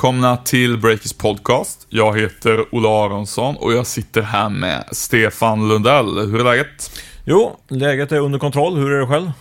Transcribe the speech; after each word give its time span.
Välkomna 0.00 0.36
till 0.36 0.78
Breakers 0.78 1.12
podcast. 1.12 1.86
Jag 1.88 2.20
heter 2.20 2.74
Ola 2.74 2.88
Aronsson 2.88 3.56
och 3.56 3.72
jag 3.72 3.86
sitter 3.86 4.22
här 4.22 4.48
med 4.48 4.84
Stefan 4.92 5.68
Lundell. 5.68 6.18
Hur 6.18 6.40
är 6.40 6.44
läget? 6.44 7.00
Jo, 7.24 7.56
läget 7.68 8.12
är 8.12 8.18
under 8.18 8.38
kontroll. 8.38 8.76
Hur 8.76 8.92
är 8.92 9.00
det 9.00 9.06
själv? 9.06 9.32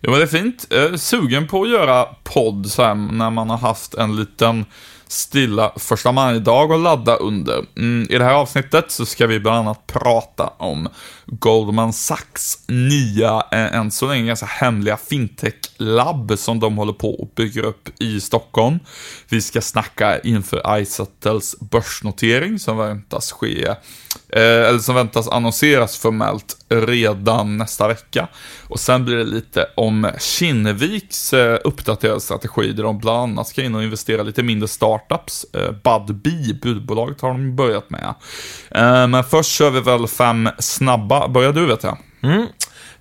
Jo 0.00 0.10
men 0.10 0.20
det 0.20 0.24
är 0.24 0.26
fint. 0.26 0.66
Eh, 0.70 0.94
sugen 0.94 1.48
på 1.48 1.62
att 1.62 1.70
göra 1.70 2.04
podd 2.04 2.66
så 2.66 2.82
här, 2.82 2.94
när 2.94 3.30
man 3.30 3.50
har 3.50 3.58
haft 3.58 3.94
en 3.94 4.16
liten 4.16 4.64
stilla 5.08 5.72
första 5.76 6.12
maj-dag 6.12 6.72
att 6.72 6.80
ladda 6.80 7.16
under. 7.16 7.64
Mm, 7.76 8.06
I 8.10 8.18
det 8.18 8.24
här 8.24 8.34
avsnittet 8.34 8.90
så 8.90 9.06
ska 9.06 9.26
vi 9.26 9.40
bland 9.40 9.58
annat 9.58 9.86
prata 9.86 10.46
om 10.46 10.88
Goldman 11.26 11.92
Sachs 11.92 12.58
nya, 12.68 13.42
eh, 13.52 13.74
än 13.74 13.90
så 13.90 14.06
länge 14.08 14.26
ganska 14.26 14.46
hemliga 14.46 14.96
fintech-labb 14.96 16.38
som 16.38 16.60
de 16.60 16.76
håller 16.76 16.92
på 16.92 17.18
att 17.22 17.34
bygga 17.34 17.62
upp 17.62 17.88
i 18.02 18.20
Stockholm. 18.20 18.78
Vi 19.28 19.40
ska 19.42 19.60
snacka 19.60 20.18
inför 20.18 20.78
iSettles 20.78 21.60
börsnotering 21.60 22.58
som 22.58 22.76
väntas 22.76 23.32
ske 23.32 23.74
Eh, 24.28 24.68
eller 24.68 24.78
som 24.78 24.94
väntas 24.94 25.28
annonseras 25.28 25.98
formellt 25.98 26.56
redan 26.68 27.56
nästa 27.56 27.88
vecka. 27.88 28.28
Och 28.68 28.80
sen 28.80 29.04
blir 29.04 29.16
det 29.16 29.24
lite 29.24 29.66
om 29.74 30.10
Kinneviks 30.18 31.32
eh, 31.32 31.58
uppdaterade 31.64 32.20
strategi, 32.20 32.72
där 32.72 32.82
de 32.82 32.98
bland 32.98 33.18
annat 33.18 33.48
ska 33.48 33.62
in 33.62 33.74
och 33.74 33.82
investera 33.82 34.22
lite 34.22 34.42
mindre 34.42 34.68
startups. 34.68 35.46
Eh, 35.52 35.70
Budbee, 35.70 36.54
budbolaget, 36.62 37.20
har 37.20 37.28
de 37.28 37.56
börjat 37.56 37.90
med. 37.90 38.14
Eh, 38.70 39.06
men 39.06 39.24
först 39.24 39.50
kör 39.50 39.70
vi 39.70 39.80
väl 39.80 40.06
fem 40.06 40.48
snabba. 40.58 41.28
Börjar 41.28 41.52
du 41.52 41.66
vet 41.66 41.82
jag. 41.82 41.98
Mm. 42.22 42.46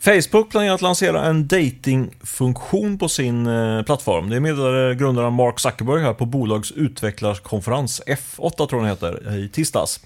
Facebook 0.06 0.50
planerar 0.50 0.76
att 0.76 0.82
lansera 0.82 1.26
en 1.26 1.48
datingfunktion 1.48 2.98
på 2.98 3.10
sin 3.10 3.48
eh, 3.48 3.84
plattform. 3.84 4.30
Det 4.30 4.40
meddelade 4.40 4.96
grundaren 4.96 5.34
Mark 5.34 5.60
Zuckerberg 5.60 6.02
här 6.02 6.14
på 6.14 6.26
bolags 6.26 6.72
utvecklarkonferens, 6.72 8.02
F8 8.08 8.68
tror 8.68 8.70
jag 8.72 8.98
den 8.98 9.14
heter, 9.14 9.38
i 9.38 9.50
tisdags. 9.50 10.00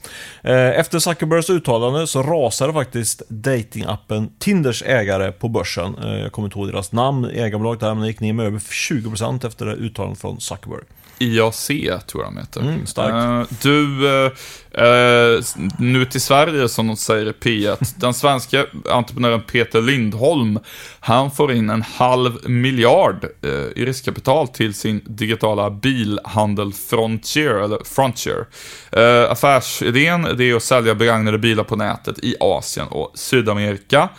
Eh, 0.44 0.80
efter 0.80 1.00
Zuckerbergs 1.00 1.50
uttalande 1.50 2.08
så 2.08 2.24
rasade 2.24 2.74
faktiskt 2.74 3.22
datingappen 3.30 4.32
Tinders 4.40 4.84
ägare 4.84 5.32
på 5.32 5.50
börsen. 5.50 5.96
Eh, 6.04 6.20
jag 6.20 6.32
kommer 6.32 6.48
inte 6.48 6.60
ihåg 6.60 6.68
deras 6.68 6.92
namn, 6.92 7.26
ägarbolaget 7.26 7.80
där, 7.80 7.94
men 7.94 8.02
det 8.02 8.08
gick 8.08 8.20
ner 8.20 8.34
med 8.34 8.46
över 8.46 8.60
20% 8.60 9.48
efter 9.48 9.66
det 9.66 9.74
uttalandet 9.74 10.22
från 10.22 10.42
Zuckerberg. 10.42 10.84
IAC 11.20 11.68
tror 12.08 12.24
jag 12.24 12.26
de 12.26 12.38
heter. 12.38 12.62
Mm, 12.62 12.86
starkt. 12.86 13.62
Du, 13.62 14.32
uh, 14.80 15.44
nu 15.78 16.06
till 16.06 16.22
Sverige 16.22 16.70
som 16.70 16.88
de 16.88 16.98
säger 16.98 17.26
i 17.26 17.32
P1. 17.32 17.94
Den 17.96 18.14
svenska 18.14 18.66
entreprenören 18.90 19.42
Peter 19.42 19.82
Lindholm, 19.82 20.60
han 21.00 21.32
får 21.32 21.52
in 21.52 21.70
en 21.70 21.82
halv 21.82 22.50
miljard 22.50 23.26
uh, 23.46 23.52
i 23.52 23.86
riskkapital 23.86 24.48
till 24.48 24.74
sin 24.74 25.02
digitala 25.06 25.70
bilhandel 25.70 26.74
Frontier, 26.74 27.56
eller 27.56 27.80
Frontier. 27.84 28.46
Eh, 28.92 29.32
affärsidén 29.32 30.28
det 30.38 30.50
är 30.50 30.56
att 30.56 30.64
sälja 30.64 30.96
begagnade 30.96 31.38
bilar 31.38 31.64
på 31.64 31.76
nätet 31.76 32.20
i 32.20 32.36
Asien 32.40 32.88
och 32.88 33.12
Sydamerika. 33.16 34.10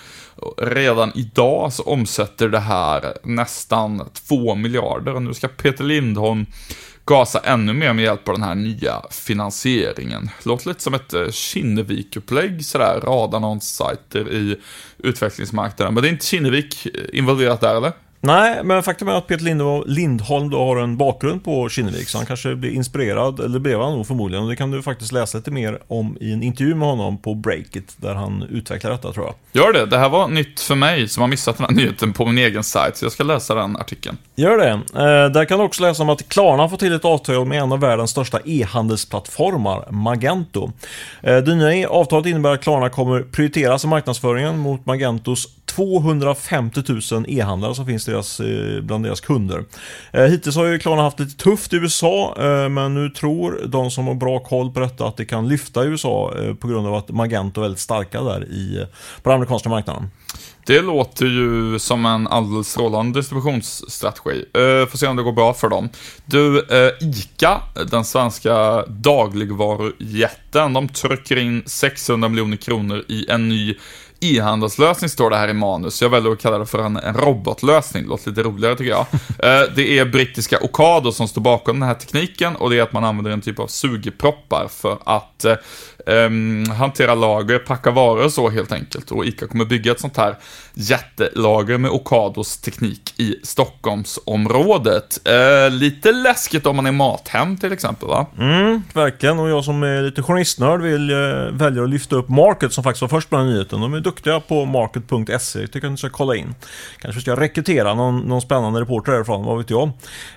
Redan 0.57 1.13
idag 1.15 1.73
så 1.73 1.83
omsätter 1.83 2.49
det 2.49 2.59
här 2.59 3.15
nästan 3.25 4.09
2 4.29 4.55
miljarder 4.55 5.15
och 5.15 5.23
nu 5.23 5.35
ska 5.35 5.49
Peter 5.49 5.85
Lindholm 5.85 6.47
gasa 7.11 7.39
ännu 7.39 7.73
mer 7.73 7.93
med 7.93 8.05
hjälp 8.05 8.29
av 8.29 8.35
den 8.35 8.43
här 8.43 8.55
nya 8.55 9.03
finansieringen. 9.11 10.31
Låter 10.43 10.69
lite 10.69 10.83
som 10.83 10.95
ett 10.95 11.15
eh, 11.15 11.31
Kinnevik-upplägg 11.31 12.65
sådär, 12.65 13.01
radannonssajter 13.01 14.33
i 14.33 14.57
utvecklingsmarknaden. 14.99 15.95
Men 15.95 16.03
det 16.03 16.09
är 16.09 16.13
inte 16.13 16.27
Kinnevik 16.27 16.87
eh, 16.87 17.19
involverat 17.19 17.61
där 17.61 17.75
eller? 17.75 17.93
Nej, 18.23 18.65
men 18.65 18.83
faktum 18.83 19.09
är 19.09 19.13
att 19.13 19.27
Peter 19.27 19.85
Lindholm 19.87 20.51
då 20.51 20.59
har 20.59 20.77
en 20.77 20.97
bakgrund 20.97 21.45
på 21.45 21.69
Kinnevik, 21.69 22.09
så 22.09 22.19
han 22.19 22.27
kanske 22.27 22.55
blir 22.55 22.71
inspirerad, 22.71 23.41
eller 23.41 23.59
blev 23.59 23.81
han 23.81 23.93
nog 23.93 24.07
förmodligen. 24.07 24.45
Och 24.45 24.51
det 24.51 24.57
kan 24.57 24.71
du 24.71 24.83
faktiskt 24.83 25.13
läsa 25.13 25.39
lite 25.39 25.51
mer 25.51 25.79
om 25.89 26.17
i 26.21 26.33
en 26.33 26.43
intervju 26.43 26.75
med 26.75 26.89
honom 26.89 27.19
på 27.19 27.35
Breakit, 27.35 27.95
där 27.97 28.15
han 28.15 28.43
utvecklar 28.43 28.91
detta 28.91 29.13
tror 29.13 29.27
jag. 29.27 29.35
Gör 29.63 29.73
det, 29.73 29.87
det 29.87 29.99
här 29.99 30.09
var 30.09 30.29
nytt 30.29 30.61
för 30.61 30.75
mig 30.75 31.09
som 31.09 31.21
har 31.21 31.29
missat 31.29 31.57
den 31.57 31.67
här 31.67 31.73
nyheten 31.73 32.13
på 32.13 32.27
min 32.27 32.39
egen 32.39 32.65
sajt, 32.65 32.97
så 32.97 33.05
jag 33.05 33.13
ska 33.13 33.25
läsa 33.25 33.55
den 33.55 33.77
artikeln. 33.77 34.17
Gör 34.35 34.59
det. 34.59 34.71
Eh, 34.71 35.33
där 35.33 35.45
kan 35.45 35.59
du 35.59 35.65
också 35.65 35.83
läsa 35.83 36.03
om 36.03 36.09
att 36.09 36.29
Klarna 36.29 36.69
får 36.69 36.77
till 36.77 36.93
ett 36.93 37.05
avtal 37.05 37.45
med 37.45 37.63
en 37.63 37.73
av 37.73 37.81
världens 37.81 38.11
största 38.11 38.41
e-handelsplattformar, 38.45 39.91
Magento. 39.91 40.73
Eh, 41.23 41.37
det 41.37 41.55
nya 41.55 41.89
avtalet 41.89 42.27
innebär 42.27 42.53
att 42.53 42.63
Klarna 42.63 42.89
kommer 42.89 43.23
prioriteras 43.23 43.85
i 43.85 43.87
marknadsföringen 43.87 44.59
mot 44.59 44.87
Magentos 44.87 45.49
250 45.75 46.83
000 47.13 47.25
e-handlare 47.29 47.75
som 47.75 47.87
finns 47.87 48.05
deras, 48.05 48.41
eh, 48.41 48.81
bland 48.81 49.05
deras 49.05 49.21
kunder. 49.21 49.65
Eh, 50.13 50.25
hittills 50.25 50.57
har 50.57 50.67
ju 50.67 50.79
Klarna 50.79 51.03
haft 51.03 51.21
lite 51.21 51.37
tufft 51.37 51.73
i 51.73 51.77
USA, 51.77 52.35
eh, 52.39 52.69
men 52.69 52.95
nu 52.95 53.11
tror 53.11 53.61
de 53.67 53.91
som 53.91 54.07
har 54.07 54.15
bra 54.15 54.39
koll 54.39 54.71
på 54.71 54.81
detta 54.81 55.07
att 55.07 55.17
det 55.17 55.25
kan 55.25 55.49
lyfta 55.49 55.85
i 55.85 55.87
USA 55.87 56.35
på 56.61 56.69
grund 56.69 56.87
av 56.87 56.95
att 56.95 57.09
Magento 57.09 57.61
är 57.61 57.63
väldigt 57.63 57.81
starka 57.81 58.23
där 58.23 58.45
i, 58.45 58.87
på 59.23 59.31
den 59.31 59.35
amerikanska 59.37 59.69
marknaden. 59.69 60.11
Det 60.67 60.83
låter 60.83 61.27
ju 61.27 61.79
som 61.79 62.07
en 62.07 62.27
alldeles 62.27 62.69
strålande 62.69 63.19
distributionsstrategi. 63.19 64.45
Uh, 64.59 64.87
får 64.87 64.99
se 64.99 65.07
om 65.07 65.17
det 65.17 65.23
går 65.23 65.33
bra 65.33 65.55
för 65.55 65.69
dem. 65.69 65.89
Du, 66.25 66.59
uh, 66.59 66.91
ICA, 67.01 67.63
den 67.91 68.05
svenska 68.05 68.85
dagligvarujätten, 68.87 70.73
de 70.73 70.89
trycker 70.89 71.37
in 71.37 71.63
600 71.67 72.29
miljoner 72.29 72.57
kronor 72.57 73.05
i 73.09 73.31
en 73.31 73.49
ny 73.49 73.75
e-handelslösning 74.21 75.11
står 75.11 75.31
det 75.31 75.37
här 75.37 75.49
i 75.49 75.53
manus. 75.53 76.03
Jag 76.03 76.09
väljer 76.09 76.33
att 76.33 76.41
kalla 76.43 76.59
det 76.59 76.67
för 76.67 76.79
en, 76.79 76.97
en 76.97 77.15
robotlösning. 77.15 78.03
Det 78.03 78.09
låter 78.09 78.31
lite 78.31 78.43
roligare 78.43 78.77
tycker 78.77 78.91
jag. 78.91 79.07
Eh, 79.39 79.63
det 79.77 79.99
är 79.99 80.05
brittiska 80.05 80.59
Ocado 80.61 81.13
som 81.13 81.29
står 81.29 81.41
bakom 81.41 81.81
den 81.81 81.89
här 81.89 81.95
tekniken 81.95 82.57
och 82.57 82.71
det 82.71 82.79
är 82.79 82.83
att 82.83 82.93
man 82.93 83.05
använder 83.05 83.31
en 83.31 83.41
typ 83.41 83.59
av 83.59 83.67
sugeproppar 83.67 84.69
för 84.69 84.99
att 85.05 85.47
um, 86.07 86.71
hantera 86.71 87.15
lager, 87.15 87.59
packa 87.59 87.91
varor 87.91 88.25
och 88.25 88.33
så 88.33 88.51
helt 88.51 88.73
enkelt. 88.73 89.11
Och 89.11 89.25
ICA 89.25 89.47
kommer 89.47 89.65
bygga 89.65 89.93
ett 89.93 90.01
sånt 90.01 90.17
här 90.17 90.37
jättelager 90.75 91.79
med 91.79 91.91
Ocados 91.91 92.57
teknik 92.59 93.15
i 93.17 93.37
Stockholmsområdet. 93.43 95.21
Uh, 95.29 95.71
lite 95.71 96.13
läskigt 96.13 96.67
om 96.67 96.77
man 96.77 96.87
är 96.87 96.93
Mathem 96.93 97.57
till 97.57 97.73
exempel 97.73 98.09
va? 98.09 98.27
Mm, 98.39 98.83
verkligen. 98.93 99.39
Och 99.39 99.49
jag 99.49 99.65
som 99.65 99.83
är 99.83 100.03
lite 100.03 100.23
journalistnörd 100.23 100.83
vill 100.83 101.11
uh, 101.11 101.53
välja 101.53 101.83
att 101.83 101.91
lyfta 101.91 102.17
upp 102.17 102.29
Market 102.29 102.73
som 102.73 102.85
faktiskt 102.85 103.03
var 103.03 103.09
först 103.09 103.31
på 103.31 103.37
den 103.37 103.47
nyheten. 103.47 103.81
De 103.81 103.95
är 103.95 104.01
duktiga 104.11 104.41
på 104.41 104.65
market.se. 104.65 105.61
Jag 105.61 105.73
tycker 105.73 105.87
att 105.87 105.93
ni 105.93 105.97
ska 105.97 106.09
kolla 106.09 106.37
in. 106.37 106.55
Kanske 106.99 107.21
ska 107.21 107.37
rekrytera 107.37 107.95
någon, 107.95 108.19
någon 108.19 108.41
spännande 108.41 108.81
reporter 108.81 109.13
därifrån, 109.13 109.45
vad 109.45 109.59
vet 109.59 109.71
jag. 109.71 109.89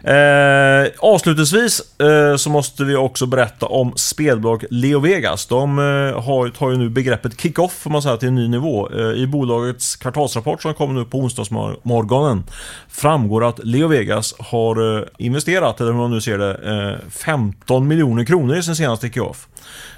Eh, 0.03 0.87
avslutningsvis 0.99 1.99
eh, 1.99 2.35
så 2.35 2.49
måste 2.49 2.83
vi 2.83 2.95
också 2.95 3.25
berätta 3.25 3.65
om 3.65 3.93
spelbolag 3.95 4.65
Leo 4.69 4.99
Vegas. 4.99 5.45
De 5.45 5.79
eh, 5.79 6.23
har, 6.23 6.49
tar 6.49 6.71
ju 6.71 6.77
nu 6.77 6.89
begreppet 6.89 7.41
kick-off 7.41 7.73
får 7.73 7.89
man 7.89 8.01
säga 8.01 8.17
till 8.17 8.27
en 8.27 8.35
ny 8.35 8.47
nivå. 8.47 8.89
Eh, 8.89 9.21
I 9.21 9.27
bolagets 9.27 9.95
kvartalsrapport 9.95 10.61
som 10.61 10.73
kom 10.73 10.95
nu 10.95 11.05
på 11.05 11.17
onsdagsmorgonen 11.17 12.43
framgår 12.89 13.43
att 13.43 13.59
Leo 13.63 13.87
Vegas 13.87 14.35
har 14.39 14.97
eh, 14.99 15.05
investerat, 15.17 15.81
eller 15.81 15.91
hur 15.91 15.99
man 15.99 16.11
nu 16.11 16.21
ser 16.21 16.37
det, 16.37 16.53
eh, 16.53 17.09
15 17.09 17.87
miljoner 17.87 18.25
kronor 18.25 18.57
i 18.57 18.63
sin 18.63 18.75
senaste 18.75 19.07
kick-off. 19.07 19.47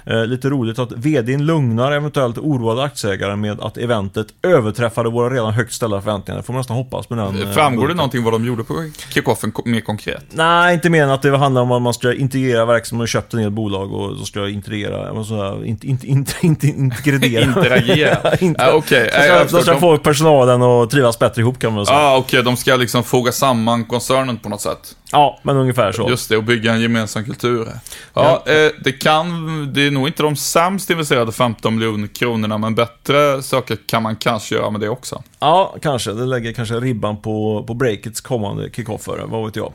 Eh, 0.06 0.26
lite 0.26 0.48
roligt 0.48 0.78
att 0.78 0.92
VDn 0.92 1.46
lugnar 1.46 1.92
eventuellt 1.92 2.38
oroade 2.38 2.82
aktieägare 2.82 3.36
med 3.36 3.60
att 3.60 3.76
eventet 3.76 4.26
överträffade 4.42 5.10
våra 5.10 5.34
redan 5.34 5.52
högt 5.52 5.72
ställda 5.72 6.00
förväntningar. 6.00 6.38
Det 6.38 6.42
får 6.42 6.52
man 6.52 6.60
nästan 6.60 6.76
hoppas 6.76 7.10
med 7.10 7.18
den. 7.18 7.42
Eh, 7.42 7.52
Framgår 7.52 7.88
det 7.88 7.94
någonting 7.94 8.24
vad 8.24 8.32
de 8.32 8.44
gjorde 8.44 8.64
på 8.64 8.90
kickoffen 9.08 9.52
mer 9.64 9.80
konkret? 9.80 10.24
Nej, 10.30 10.74
inte 10.74 10.90
mer 10.90 11.02
än 11.02 11.10
att 11.10 11.22
det 11.22 11.36
handlar 11.36 11.62
om 11.62 11.72
att 11.72 11.82
man 11.82 11.94
ska 11.94 12.14
integrera 12.14 12.64
verksamhet. 12.64 12.98
Man 12.98 13.06
köpt 13.06 13.34
en 13.34 13.40
del 13.40 13.50
bolag 13.50 13.92
och 13.92 14.18
så 14.18 14.24
ska 14.24 14.48
integrera, 14.48 15.24
så 15.24 15.64
inte, 15.64 15.86
inte, 15.86 16.06
inte, 16.06 16.34
inte 16.46 16.66
integrera. 16.66 17.44
Interagera? 17.44 18.36
inte. 18.40 18.66
Ah, 18.66 18.72
okej. 18.72 19.06
Okay. 19.06 19.48
Så, 19.48 19.56
så 19.56 19.62
ska 19.62 19.72
de... 19.72 19.80
få 19.80 19.98
personalen 19.98 20.62
att 20.62 20.90
trivas 20.90 21.18
bättre 21.18 21.42
ihop 21.42 21.58
kan 21.58 21.72
man 21.72 21.86
säga. 21.86 21.98
Ah, 21.98 22.16
okej. 22.16 22.40
Okay. 22.40 22.42
De 22.42 22.56
ska 22.56 22.76
liksom 22.76 23.02
foga 23.02 23.32
samman 23.32 23.84
koncernen 23.84 24.36
på 24.38 24.48
något 24.48 24.60
sätt. 24.60 24.96
Ja, 25.12 25.38
men 25.42 25.56
ungefär 25.56 25.92
så. 25.92 26.10
Just 26.10 26.28
det, 26.28 26.36
och 26.36 26.44
bygga 26.44 26.72
en 26.72 26.80
gemensam 26.80 27.24
kultur. 27.24 27.68
Ja, 28.14 28.42
ja. 28.46 28.52
Eh, 28.52 28.70
det 28.84 28.92
kan, 28.92 29.72
det 29.72 29.86
är 29.86 29.90
nog 29.90 30.06
inte 30.08 30.22
de 30.22 30.36
sämst 30.36 30.90
investerade 30.90 31.32
15 31.32 31.74
miljoner 31.74 32.08
kronorna, 32.08 32.58
men 32.58 32.74
bättre 32.74 33.42
saker 33.42 33.78
kan 33.86 34.02
man 34.02 34.16
kanske 34.16 34.54
göra 34.54 34.70
med 34.70 34.80
det 34.80 34.88
också. 34.88 35.22
Ja, 35.38 35.74
kanske. 35.82 36.12
Det 36.12 36.24
lägger 36.24 36.52
kanske 36.52 36.74
ribban 36.74 37.16
på, 37.16 37.64
på 37.66 37.74
breakets 37.74 38.20
kommande 38.20 38.70
kickoffer, 38.70 39.24
vad 39.26 39.44
vet 39.44 39.56
jag. 39.56 39.72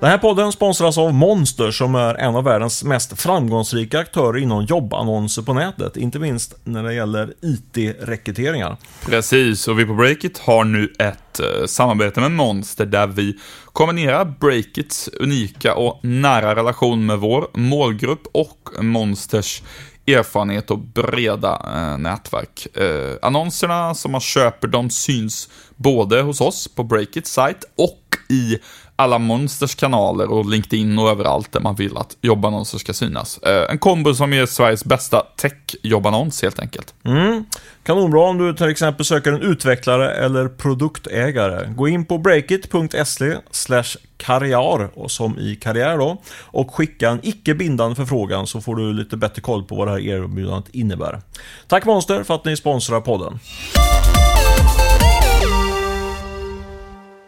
Den 0.00 0.10
här 0.10 0.18
podden 0.18 0.52
sponsras 0.52 0.98
av 0.98 1.14
Monster 1.14 1.70
som 1.70 1.94
är 1.94 2.14
en 2.14 2.36
av 2.36 2.44
världens 2.44 2.84
mest 2.84 3.20
framgångsrika 3.20 3.98
aktörer 3.98 4.38
inom 4.38 4.64
jobbannonser 4.64 5.42
på 5.42 5.54
nätet. 5.54 5.96
Inte 5.96 6.18
minst 6.18 6.54
när 6.64 6.82
det 6.82 6.94
gäller 6.94 7.34
IT-rekryteringar. 7.40 8.76
Precis, 9.06 9.68
och 9.68 9.78
vi 9.78 9.84
på 9.84 9.94
Breakit 9.94 10.38
har 10.38 10.64
nu 10.64 10.92
ett 10.98 11.40
eh, 11.40 11.66
samarbete 11.66 12.20
med 12.20 12.32
Monster 12.32 12.86
där 12.86 13.06
vi 13.06 13.38
kombinerar 13.64 14.24
Breakits 14.24 15.08
unika 15.20 15.74
och 15.74 16.04
nära 16.04 16.56
relation 16.56 17.06
med 17.06 17.18
vår 17.18 17.48
målgrupp 17.54 18.22
och 18.32 18.68
Monsters 18.80 19.62
erfarenhet 20.06 20.70
och 20.70 20.78
breda 20.78 21.62
eh, 21.74 21.98
nätverk. 21.98 22.76
Eh, 22.76 23.16
annonserna 23.22 23.94
som 23.94 24.12
man 24.12 24.20
köper, 24.20 24.68
de 24.68 24.90
syns 24.90 25.48
både 25.76 26.22
hos 26.22 26.40
oss 26.40 26.68
på 26.74 26.82
Breakits 26.82 27.32
sajt 27.32 27.64
och 27.76 28.00
i 28.28 28.58
alla 29.00 29.18
Monsters 29.18 29.74
kanaler 29.74 30.30
och 30.30 30.46
LinkedIn 30.46 30.98
och 30.98 31.10
överallt 31.10 31.52
där 31.52 31.60
man 31.60 31.74
vill 31.74 31.96
att 31.96 32.16
jobbannonser 32.20 32.78
ska 32.78 32.92
synas. 32.92 33.38
Eh, 33.38 33.70
en 33.70 33.78
kombo 33.78 34.14
som 34.14 34.32
är 34.32 34.46
Sveriges 34.46 34.84
bästa 34.84 35.22
tech-jobbannons 35.36 36.42
helt 36.42 36.58
enkelt. 36.58 36.94
Mm. 37.04 37.44
Kanonbra 37.82 38.20
om 38.20 38.38
du 38.38 38.54
till 38.54 38.68
exempel 38.68 39.04
söker 39.04 39.32
en 39.32 39.42
utvecklare 39.42 40.12
eller 40.12 40.48
produktägare. 40.48 41.72
Gå 41.74 41.88
in 41.88 42.04
på 42.04 42.18
breakit.se 42.18 43.36
karriär, 44.16 44.98
och 44.98 45.10
som 45.10 45.38
i 45.38 45.56
karriär 45.56 45.98
då, 45.98 46.22
och 46.42 46.74
skicka 46.74 47.10
en 47.10 47.20
icke 47.22 47.54
bindande 47.54 47.96
förfrågan 47.96 48.46
så 48.46 48.60
får 48.60 48.76
du 48.76 48.92
lite 48.92 49.16
bättre 49.16 49.42
koll 49.42 49.64
på 49.64 49.74
vad 49.74 49.88
det 49.88 49.90
här 49.90 50.00
erbjudandet 50.00 50.74
innebär. 50.74 51.20
Tack 51.66 51.84
Monster 51.84 52.22
för 52.22 52.34
att 52.34 52.44
ni 52.44 52.56
sponsrar 52.56 53.00
podden. 53.00 53.38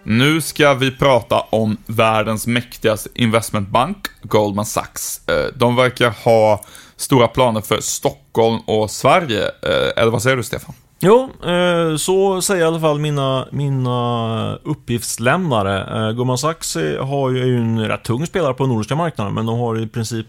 Nu 0.05 0.41
ska 0.41 0.75
vi 0.75 0.91
prata 0.91 1.41
om 1.41 1.77
världens 1.87 2.47
mäktigaste 2.47 3.09
investmentbank, 3.15 3.97
Goldman 4.23 4.67
Sachs. 4.67 5.29
Eh, 5.29 5.55
de 5.57 5.77
verkar 5.77 6.15
ha 6.25 6.65
stora 6.97 7.29
planer 7.29 7.61
för 7.61 7.81
Stockholm 7.81 8.61
och 8.67 8.91
Sverige. 8.91 9.43
Eh, 9.43 10.03
eller 10.03 10.11
vad 10.11 10.23
säger 10.23 10.37
du, 10.37 10.43
Stefan? 10.43 10.75
Jo, 11.01 11.31
eh, 11.45 11.97
så 11.97 12.43
säger 12.43 12.63
i 12.63 12.67
alla 12.67 12.81
fall 12.81 12.99
mina, 12.99 13.49
mina 13.51 14.57
uppgiftslämnare. 14.57 16.13
Goldman 16.13 16.39
Sachs 16.39 16.77
har 17.01 17.31
ju 17.31 17.57
en 17.57 17.89
rätt 17.89 18.05
tung 18.05 18.27
spelare 18.27 18.55
på 18.55 18.63
den 18.63 18.73
nordiska 18.73 18.97
marknaden, 18.97 19.35
men 19.35 19.47
de 19.47 19.59
har 19.59 19.81
i 19.81 19.87
princip 19.87 20.27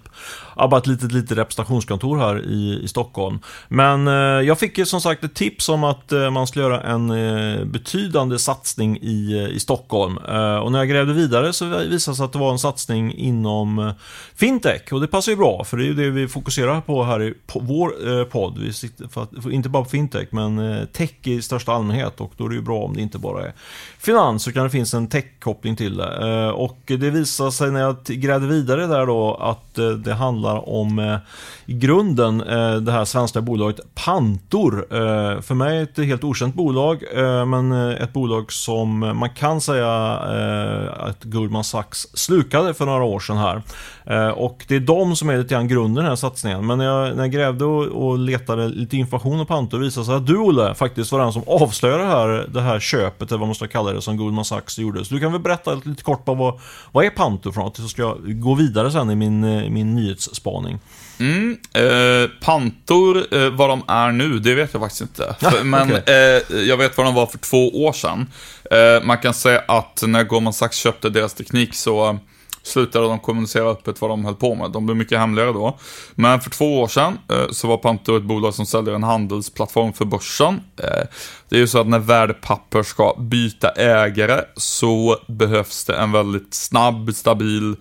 ja, 0.56 0.68
bara 0.68 0.78
ett 0.78 0.88
litet, 0.88 1.12
litet 1.12 1.38
representationskontor 1.38 2.18
här 2.18 2.46
i, 2.46 2.80
i 2.84 2.88
Stockholm. 2.88 3.40
Men 3.68 4.08
eh, 4.08 4.14
jag 4.14 4.60
fick 4.60 4.88
som 4.88 5.02
sagt 5.02 5.24
ett 5.24 5.36
tips 5.36 5.70
om 5.70 5.84
att 5.84 6.12
eh, 6.12 6.30
man 6.32 6.48
skulle 6.48 6.66
göra 6.66 6.82
en 6.82 7.12
eh, 7.12 7.66
betydande 7.66 8.40
satsning 8.40 8.98
i, 9.02 9.34
eh, 9.34 9.56
i 9.56 9.60
Stockholm. 9.60 10.18
Eh, 10.18 10.56
och 10.56 10.72
när 10.72 10.80
jag 10.80 10.90
grävde 10.90 11.14
vidare 11.14 11.54
så 11.54 11.66
visade 11.66 11.90
det 11.90 12.00
sig 12.00 12.26
att 12.26 12.34
det 12.34 12.40
var 12.40 12.52
en 12.52 12.60
satsning 12.60 13.14
inom 13.14 13.80
eh, 13.80 13.92
fintech. 14.36 14.82
Och 14.92 15.02
det 15.02 15.08
passar 15.08 15.32
ju 15.32 15.36
bra, 15.36 15.64
för 15.64 15.78
det 15.78 15.84
är 15.84 15.88
ju 15.88 15.94
det 15.94 16.10
vi 16.10 16.28
fokuserar 16.28 16.82
på 16.82 17.04
här 17.04 17.22
i 17.22 17.34
på 17.48 17.60
vår 17.60 18.10
eh, 18.10 18.24
podd. 18.24 18.58
Vi 18.58 18.74
sitter 18.74 19.08
för 19.08 19.24
att, 19.24 19.30
för 19.44 19.52
inte 19.52 19.70
bara 19.70 19.84
på 19.84 19.90
fintech, 19.90 20.28
men 20.32 20.60
eh, 20.60 20.86
tech 20.86 21.28
i 21.28 21.42
största 21.42 21.74
allmänhet. 21.74 22.22
Och 22.22 22.32
då 22.38 22.46
är 22.46 22.50
det 22.50 22.56
ju 22.56 22.62
bra 22.62 22.84
om 22.84 22.96
det 22.96 23.02
inte 23.02 23.18
bara 23.18 23.46
är 23.46 23.54
finans, 24.00 24.48
utan 24.48 24.64
det 24.64 24.70
finns 24.70 24.94
en 24.94 25.08
tech-koppling 25.08 25.76
till 25.76 25.98
det. 25.98 26.52
och 26.52 26.80
det 26.86 27.10
visade 27.10 27.52
sig 27.52 27.72
när 27.72 27.80
jag 27.80 27.96
grävde 28.06 28.48
vidare 28.48 28.88
där 28.88 29.06
då 29.06 29.36
att 29.36 30.04
det 30.04 30.14
handlar 30.14 30.43
handlar 30.44 30.70
om 30.70 31.00
eh, 31.00 31.18
i 31.66 31.74
grunden 31.74 32.42
eh, 32.42 32.76
det 32.76 32.92
här 32.92 33.06
svenska 33.06 33.42
bolaget 33.42 33.80
Pantor. 33.96 34.86
Eh, 34.92 35.42
för 35.42 35.54
mig 35.54 35.82
ett 35.82 35.98
helt 35.98 36.24
okänt 36.24 36.56
bolag, 36.56 37.04
eh, 37.16 37.46
men 37.46 37.72
eh, 37.72 38.04
ett 38.04 38.14
bolag 38.14 38.52
som 38.52 39.00
man 39.00 39.30
kan 39.30 39.62
säga 39.62 40.20
eh, 40.30 41.08
att 41.08 41.24
Goldman 41.24 41.64
Sachs 41.64 42.08
slukade 42.14 42.74
för 42.74 42.86
några 42.86 43.04
år 43.04 43.20
sedan 43.20 43.38
här. 43.38 43.62
Eh, 44.06 44.30
och 44.30 44.66
det 44.68 44.76
är 44.76 44.80
de 44.80 45.16
som 45.16 45.30
är 45.30 45.38
lite 45.38 45.54
grann 45.54 45.68
grunden 45.68 45.94
i 45.94 46.02
den 46.02 46.10
här 46.10 46.16
satsningen. 46.16 46.68
Men 46.68 46.78
när 46.78 46.86
jag, 46.86 47.16
när 47.16 47.24
jag 47.24 47.32
grävde 47.32 47.66
och, 47.66 47.84
och 47.84 48.18
letade 48.18 48.68
lite 48.68 48.98
information 48.98 49.40
om 49.40 49.46
Pantor 49.46 49.80
visade 49.80 50.06
sig 50.06 50.16
att 50.16 50.28
du 50.28 50.38
Olle 50.38 50.74
faktiskt 50.76 51.12
var 51.12 51.20
den 51.20 51.34
som 51.34 51.44
avslöjade 51.48 52.04
det 52.04 52.10
här, 52.10 52.48
det 52.54 52.62
här 52.62 52.80
köpet, 52.80 53.32
eller 53.32 53.40
vad 53.40 53.48
man 53.48 53.56
ska 53.56 53.68
kalla 53.68 53.92
det, 53.94 54.02
som 54.02 54.18
Goldman 54.18 54.46
Sachs 54.46 54.80
gjorde. 54.80 55.06
Så 55.06 55.14
du 55.14 55.20
kan 55.20 55.32
väl 55.32 55.42
berätta 55.42 55.74
lite 55.74 56.04
kort 56.04 56.26
på 56.26 56.34
vad, 56.34 56.60
vad 56.92 57.06
är 57.06 57.10
Pantor 57.10 57.52
för 57.52 57.62
något? 57.62 57.78
Så 57.78 57.88
ska 57.88 58.02
jag 58.02 58.42
gå 58.42 58.56
vidare 58.56 58.92
sen 58.92 59.10
i 59.12 59.16
min, 59.16 59.44
eh, 59.44 59.70
min 59.70 59.96
nyhets 59.96 60.33
spaning. 60.36 60.80
Mm, 61.20 61.58
eh, 61.74 62.30
Pantor, 62.42 63.36
eh, 63.36 63.50
vad 63.50 63.70
de 63.70 63.84
är 63.88 64.12
nu, 64.12 64.40
det 64.40 64.56
vet 64.56 64.74
jag 64.74 64.82
faktiskt 64.82 65.02
inte. 65.02 65.36
För, 65.40 65.64
men 65.64 65.92
okay. 65.92 66.16
eh, 66.16 66.58
jag 66.58 66.78
vet 66.78 66.98
vad 66.98 67.08
de 67.08 67.16
var 67.16 67.26
för 67.26 67.38
två 67.38 67.86
år 67.86 67.94
sedan. 67.94 68.32
Eh, 68.72 69.04
man 69.04 69.18
kan 69.18 69.34
säga 69.34 69.64
att 69.68 70.04
när 70.08 70.24
Goldman 70.24 70.54
Sachs 70.54 70.78
köpte 70.78 71.10
deras 71.10 71.34
teknik 71.34 71.76
så 71.76 72.20
slutade 72.64 73.08
de 73.08 73.20
kommunicera 73.20 73.70
öppet 73.70 74.02
vad 74.02 74.10
de 74.10 74.26
höll 74.26 74.36
på 74.36 74.56
med. 74.56 74.72
De 74.72 74.86
blev 74.86 74.98
mycket 74.98 75.20
hemligare 75.20 75.54
då. 75.54 75.78
Men 76.16 76.42
för 76.42 76.50
två 76.50 76.82
år 76.82 76.88
sedan 76.88 77.20
eh, 77.30 77.50
så 77.52 77.68
var 77.68 77.78
Pantor 77.78 78.18
ett 78.18 78.24
bolag 78.24 78.54
som 78.54 78.66
säljer 78.66 78.94
en 78.94 79.04
handelsplattform 79.04 79.94
för 79.94 80.06
börsen. 80.06 80.62
Eh, 80.78 81.08
det 81.50 81.56
är 81.56 81.60
ju 81.60 81.68
så 81.68 81.80
att 81.80 81.88
när 81.88 82.00
värdepapper 82.00 82.84
ska 82.84 83.16
byta 83.20 83.70
ägare 83.70 84.42
så 84.56 85.18
behövs 85.28 85.86
det 85.86 85.96
en 85.96 86.12
väldigt 86.12 86.54
snabb, 86.54 87.16
stabil 87.16 87.76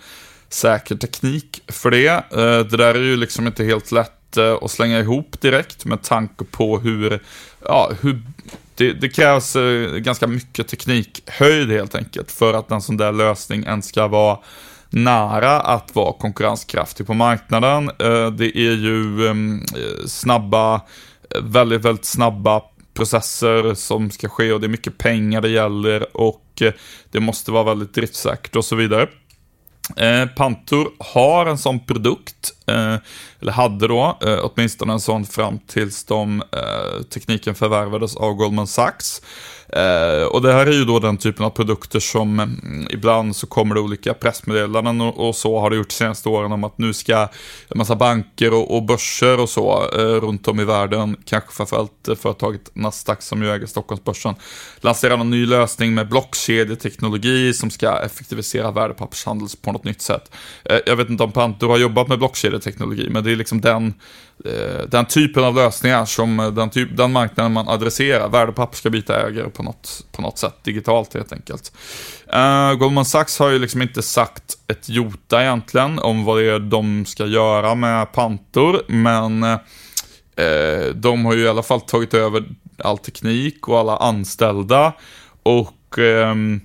säker 0.55 0.97
teknik 0.97 1.63
för 1.69 1.91
det. 1.91 2.09
Eh, 2.09 2.67
det 2.67 2.77
där 2.77 2.95
är 2.95 3.03
ju 3.03 3.17
liksom 3.17 3.47
inte 3.47 3.65
helt 3.65 3.93
lätt 3.93 4.37
eh, 4.37 4.59
att 4.63 4.71
slänga 4.71 5.01
ihop 5.01 5.41
direkt 5.41 5.85
med 5.85 6.03
tanke 6.03 6.45
på 6.45 6.79
hur, 6.79 7.23
ja, 7.65 7.91
hur 8.01 8.23
det, 8.75 8.93
det, 8.93 9.09
krävs 9.09 9.57
eh, 9.57 9.97
ganska 9.97 10.27
mycket 10.27 10.69
teknikhöjd 10.69 11.71
helt 11.71 11.95
enkelt 11.95 12.31
för 12.31 12.55
att 12.55 12.71
en 12.71 12.83
sån 12.83 12.97
där 12.97 13.13
lösning 13.13 13.65
ens 13.65 13.87
ska 13.87 14.07
vara 14.09 14.39
nära 14.91 15.61
att 15.61 15.95
vara 15.95 16.13
konkurrenskraftig 16.13 17.07
på 17.07 17.15
marknaden. 17.15 17.91
Det 18.37 18.59
är 18.59 18.77
ju 18.77 19.29
ehm, 19.29 19.61
snabba, 20.07 20.81
väldigt, 21.43 21.85
väldigt 21.85 22.05
snabba 22.05 22.63
processer 22.95 23.75
som 23.75 24.11
ska 24.11 24.29
ske 24.29 24.53
och 24.53 24.61
det 24.61 24.67
är 24.67 24.69
mycket 24.69 24.99
pengar 24.99 25.41
det 25.41 25.49
gäller 25.49 26.17
och 26.17 26.63
det 27.11 27.21
måste 27.21 27.51
vara 27.51 27.65
väldigt 27.65 27.95
driftsäkert 27.95 28.57
och 28.57 28.65
så 28.65 28.77
vidare. 28.77 29.09
Eh, 29.97 30.27
Pantor 30.27 30.89
har 30.99 31.47
en 31.47 31.59
sån 31.59 31.81
produkt, 31.81 32.53
eh, 32.67 32.97
eller 33.41 33.53
hade 33.53 33.89
då 33.89 34.19
eh, 34.27 34.39
åtminstone 34.43 34.93
en 34.93 35.01
sån 35.01 35.27
fram 35.27 35.59
tills 35.59 36.05
de, 36.05 36.43
eh, 36.53 37.03
tekniken 37.03 37.55
förvärvades 37.55 38.17
av 38.17 38.35
Goldman 38.35 38.67
Sachs. 38.67 39.23
Eh, 39.77 40.27
och 40.27 40.43
det 40.43 40.53
här 40.53 40.67
är 40.67 40.73
ju 40.73 40.85
då 40.85 40.99
den 40.99 41.17
typen 41.17 41.47
av 41.47 41.51
produkter 41.51 42.01
som 42.01 42.41
mm, 42.41 42.87
ibland 42.91 43.37
så 43.37 43.47
kommer 43.47 43.75
det 43.75 43.81
olika 43.81 44.15
pressmeddelanden 44.15 45.01
och, 45.01 45.29
och, 45.29 45.37
så 45.37 45.61
har 45.61 45.71
det 45.71 45.77
gjort 45.77 45.89
de 45.89 45.95
senaste 45.95 46.29
åren 46.29 46.53
om 46.53 46.65
att 46.65 46.79
nu 46.79 46.93
ska 46.93 47.19
en 47.69 47.79
massa 47.79 47.97
banker 47.97 48.55
och, 48.55 48.77
och 48.77 48.83
börser 48.83 49.41
och 49.41 49.49
så 49.49 49.91
eh, 49.93 49.99
runt 49.99 50.49
om 50.49 50.61
i 50.61 50.65
världen, 50.65 51.17
kanske 51.25 51.53
framförallt 51.53 52.09
företaget 52.17 52.71
Nasdaq 52.75 53.23
som 53.23 53.43
ju 53.43 53.51
äger 53.51 53.67
Stockholmsbörsen, 53.67 54.35
lansera 54.81 55.17
någon 55.17 55.31
ny 55.31 55.47
lösning 55.47 55.95
med 55.95 56.09
blockkedjeteknologi 56.09 57.55
som 57.55 57.71
ska 57.71 57.99
effektivisera 57.99 58.71
värdepappershandel 58.71 59.49
på 59.63 59.73
något 59.73 59.85
nytt 59.85 60.03
sätt. 60.03 60.31
Eh, 60.65 60.79
jag 60.87 60.97
vet 60.97 61.09
inte 61.11 61.25
om 61.25 61.33
Pantor 61.33 61.69
har 61.69 61.79
jobbat 61.79 62.09
med 62.09 62.19
blockkedjeteknologi, 62.19 63.09
men 63.11 63.25
det 63.25 63.33
är 63.33 63.37
liksom 63.37 63.61
den 63.61 63.95
eh, 64.45 64.87
den 64.89 65.07
typen 65.07 65.45
av 65.45 65.55
lösningar 65.55 66.05
som 66.05 66.41
eh, 66.41 66.53
den, 66.53 66.71
typ, 66.71 66.97
den 66.97 67.13
marknaden 67.13 67.53
man 67.53 67.69
adresserar. 67.69 68.29
Värdepapper 68.29 68.77
ska 68.77 68.91
byta 68.91 69.29
ägare 69.29 69.51
på 69.51 69.62
något, 69.63 70.07
på 70.13 70.23
något 70.23 70.39
sätt, 70.39 70.55
digitalt 70.63 71.15
helt 71.15 71.33
enkelt. 71.33 71.73
Uh, 72.35 72.75
Goldman 72.75 73.05
Sachs 73.05 73.39
har 73.39 73.51
ju 73.51 73.59
liksom 73.59 73.83
inte 73.83 74.03
sagt 74.03 74.59
ett 74.67 74.89
jota 74.89 75.43
egentligen 75.43 75.99
om 75.99 76.25
vad 76.25 76.39
det 76.39 76.51
är 76.51 76.59
de 76.59 77.05
ska 77.07 77.27
göra 77.27 77.75
med 77.75 78.13
pantor, 78.13 78.83
men 78.87 79.43
uh, 79.43 80.95
de 80.95 81.25
har 81.25 81.35
ju 81.35 81.43
i 81.43 81.49
alla 81.49 81.63
fall 81.63 81.81
tagit 81.81 82.15
över 82.15 82.45
all 82.79 82.99
teknik 82.99 83.69
och 83.69 83.79
alla 83.79 83.97
anställda 83.97 84.93
och 85.43 85.99
um, 85.99 86.61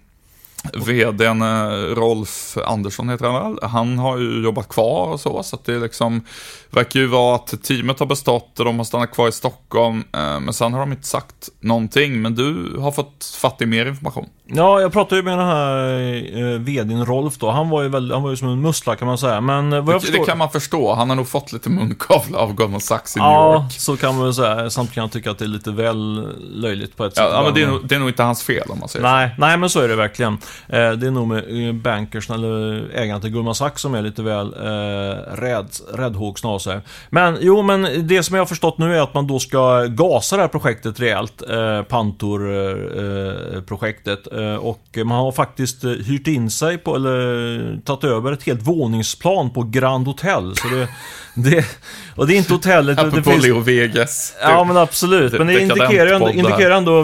vdn 0.73 1.41
eh, 1.41 1.95
Rolf 1.95 2.57
Andersson 2.65 3.09
heter 3.09 3.25
han 3.25 3.53
väl. 3.53 3.69
Han 3.69 3.97
har 3.97 4.17
ju 4.17 4.43
jobbat 4.43 4.69
kvar 4.69 5.07
och 5.07 5.19
så, 5.19 5.43
så 5.43 5.55
att 5.55 5.65
det 5.65 5.73
är 5.73 5.79
liksom 5.79 6.25
verkar 6.71 6.99
ju 6.99 7.07
vara 7.07 7.35
att 7.35 7.63
teamet 7.63 7.99
har 7.99 8.05
bestått 8.05 8.59
och 8.59 8.65
de 8.65 8.77
har 8.77 8.85
stannat 8.85 9.11
kvar 9.11 9.27
i 9.27 9.31
Stockholm. 9.31 10.03
Eh, 10.13 10.39
men 10.39 10.53
sen 10.53 10.73
har 10.73 10.79
de 10.79 10.91
inte 10.91 11.07
sagt 11.07 11.49
någonting, 11.59 12.21
men 12.21 12.35
du 12.35 12.77
har 12.79 12.91
fått 12.91 13.37
fatt 13.41 13.61
i 13.61 13.65
mer 13.65 13.85
information. 13.85 14.29
Ja, 14.49 14.81
jag 14.81 14.93
pratade 14.93 15.15
ju 15.15 15.23
med 15.23 15.37
den 15.37 15.47
här 15.47 16.53
eh, 16.53 16.59
vdn 16.59 17.05
Rolf 17.05 17.37
då. 17.37 17.51
Han 17.51 17.69
var 17.69 17.81
ju, 17.81 17.89
väldigt, 17.89 18.13
han 18.13 18.23
var 18.23 18.29
ju 18.29 18.35
som 18.37 18.47
en 18.47 18.61
mussla 18.61 18.95
kan 18.95 19.07
man 19.07 19.17
säga. 19.17 19.41
Men 19.41 19.73
eh, 19.73 19.81
vad 19.81 19.93
jag 19.93 20.01
det, 20.01 20.05
förstår... 20.05 20.19
det 20.19 20.25
kan 20.25 20.37
man 20.37 20.49
förstå. 20.49 20.93
Han 20.93 21.09
har 21.09 21.15
nog 21.15 21.27
fått 21.27 21.51
lite 21.51 21.69
munkavle 21.69 22.37
av 22.37 22.53
Goldman 22.53 22.81
Sachs 22.81 23.17
i 23.17 23.19
New 23.19 23.29
York. 23.29 23.61
Ja, 23.61 23.69
så 23.69 23.97
kan 23.97 24.15
man 24.15 24.23
väl 24.23 24.33
säga. 24.33 24.69
Samtidigt 24.69 24.95
kan 24.95 25.01
jag 25.01 25.11
tycka 25.11 25.31
att 25.31 25.37
det 25.37 25.45
är 25.45 25.49
lite 25.49 25.71
väl 25.71 26.27
löjligt 26.51 26.97
på 26.97 27.05
ett 27.05 27.15
sätt. 27.15 27.29
Ja, 27.31 27.43
men 27.43 27.53
det 27.53 27.61
är, 27.61 27.67
nog, 27.67 27.87
det 27.87 27.95
är 27.95 27.99
nog 27.99 28.09
inte 28.09 28.23
hans 28.23 28.43
fel 28.43 28.67
om 28.69 28.79
man 28.79 28.89
säger 28.89 29.03
nej, 29.03 29.29
så. 29.35 29.41
Nej, 29.41 29.57
men 29.57 29.69
så 29.69 29.79
är 29.79 29.87
det 29.87 29.95
verkligen. 29.95 30.33
Eh, 30.67 30.91
det 30.91 31.07
är 31.07 31.11
nog 31.11 31.27
med 31.27 31.75
bankers 31.75 32.29
eller 32.29 32.89
ägarna 32.93 33.19
till 33.19 33.31
Goldman 33.31 33.55
Sachs 33.55 33.81
som 33.81 33.95
är 33.95 34.01
lite 34.01 34.23
väl 34.23 34.53
eh, 34.53 35.35
rädd, 35.35 35.69
räddhågsna 35.93 36.49
av 36.57 36.59
sig. 36.59 36.79
Men 37.09 37.37
jo, 37.41 37.61
men 37.61 38.07
det 38.07 38.23
som 38.23 38.35
jag 38.35 38.41
har 38.41 38.47
förstått 38.47 38.77
nu 38.77 38.97
är 38.97 39.01
att 39.01 39.13
man 39.13 39.27
då 39.27 39.39
ska 39.39 39.83
gasa 39.83 40.35
det 40.35 40.41
här 40.41 40.49
projektet 40.49 40.99
rejält. 40.99 41.41
Eh, 41.49 41.83
Pantor-projektet. 41.83 44.27
Eh, 44.31 44.39
eh, 44.39 44.53
eh, 44.53 44.55
och 44.55 44.97
man 44.97 45.17
har 45.17 45.31
faktiskt 45.31 45.83
eh, 45.83 45.91
hyrt 45.91 46.27
in 46.27 46.49
sig 46.49 46.77
på, 46.77 46.95
eller 46.95 47.81
tagit 47.85 48.03
över 48.03 48.31
ett 48.31 48.43
helt 48.43 48.61
våningsplan 48.61 49.49
på 49.49 49.63
Grand 49.63 50.07
Hotel. 50.07 50.55
Så 50.55 50.67
det, 50.67 50.89
det, 51.37 51.65
och 52.15 52.27
det 52.27 52.33
är 52.33 52.37
inte 52.37 52.53
hotellet. 52.53 52.99
Apropå 52.99 53.15
det 53.15 53.23
finns... 53.23 53.43
Leo 53.43 53.59
Vegas. 53.59 54.35
Ja, 54.41 54.63
men 54.63 54.77
absolut. 54.77 55.33
Men 55.33 55.47
det 55.47 55.61
indikerar 55.61 56.13
ändå, 56.13 56.29
indikerar 56.29 56.77
ändå 56.77 57.01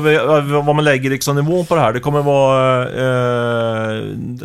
vad 0.62 0.76
man 0.76 0.84
lägger 0.84 1.10
liksom 1.10 1.36
nivån 1.36 1.66
på 1.66 1.76
det 1.76 1.82
här. 1.82 1.94
Det 1.94 2.00
kommer 2.00 2.22
vara 2.22 2.90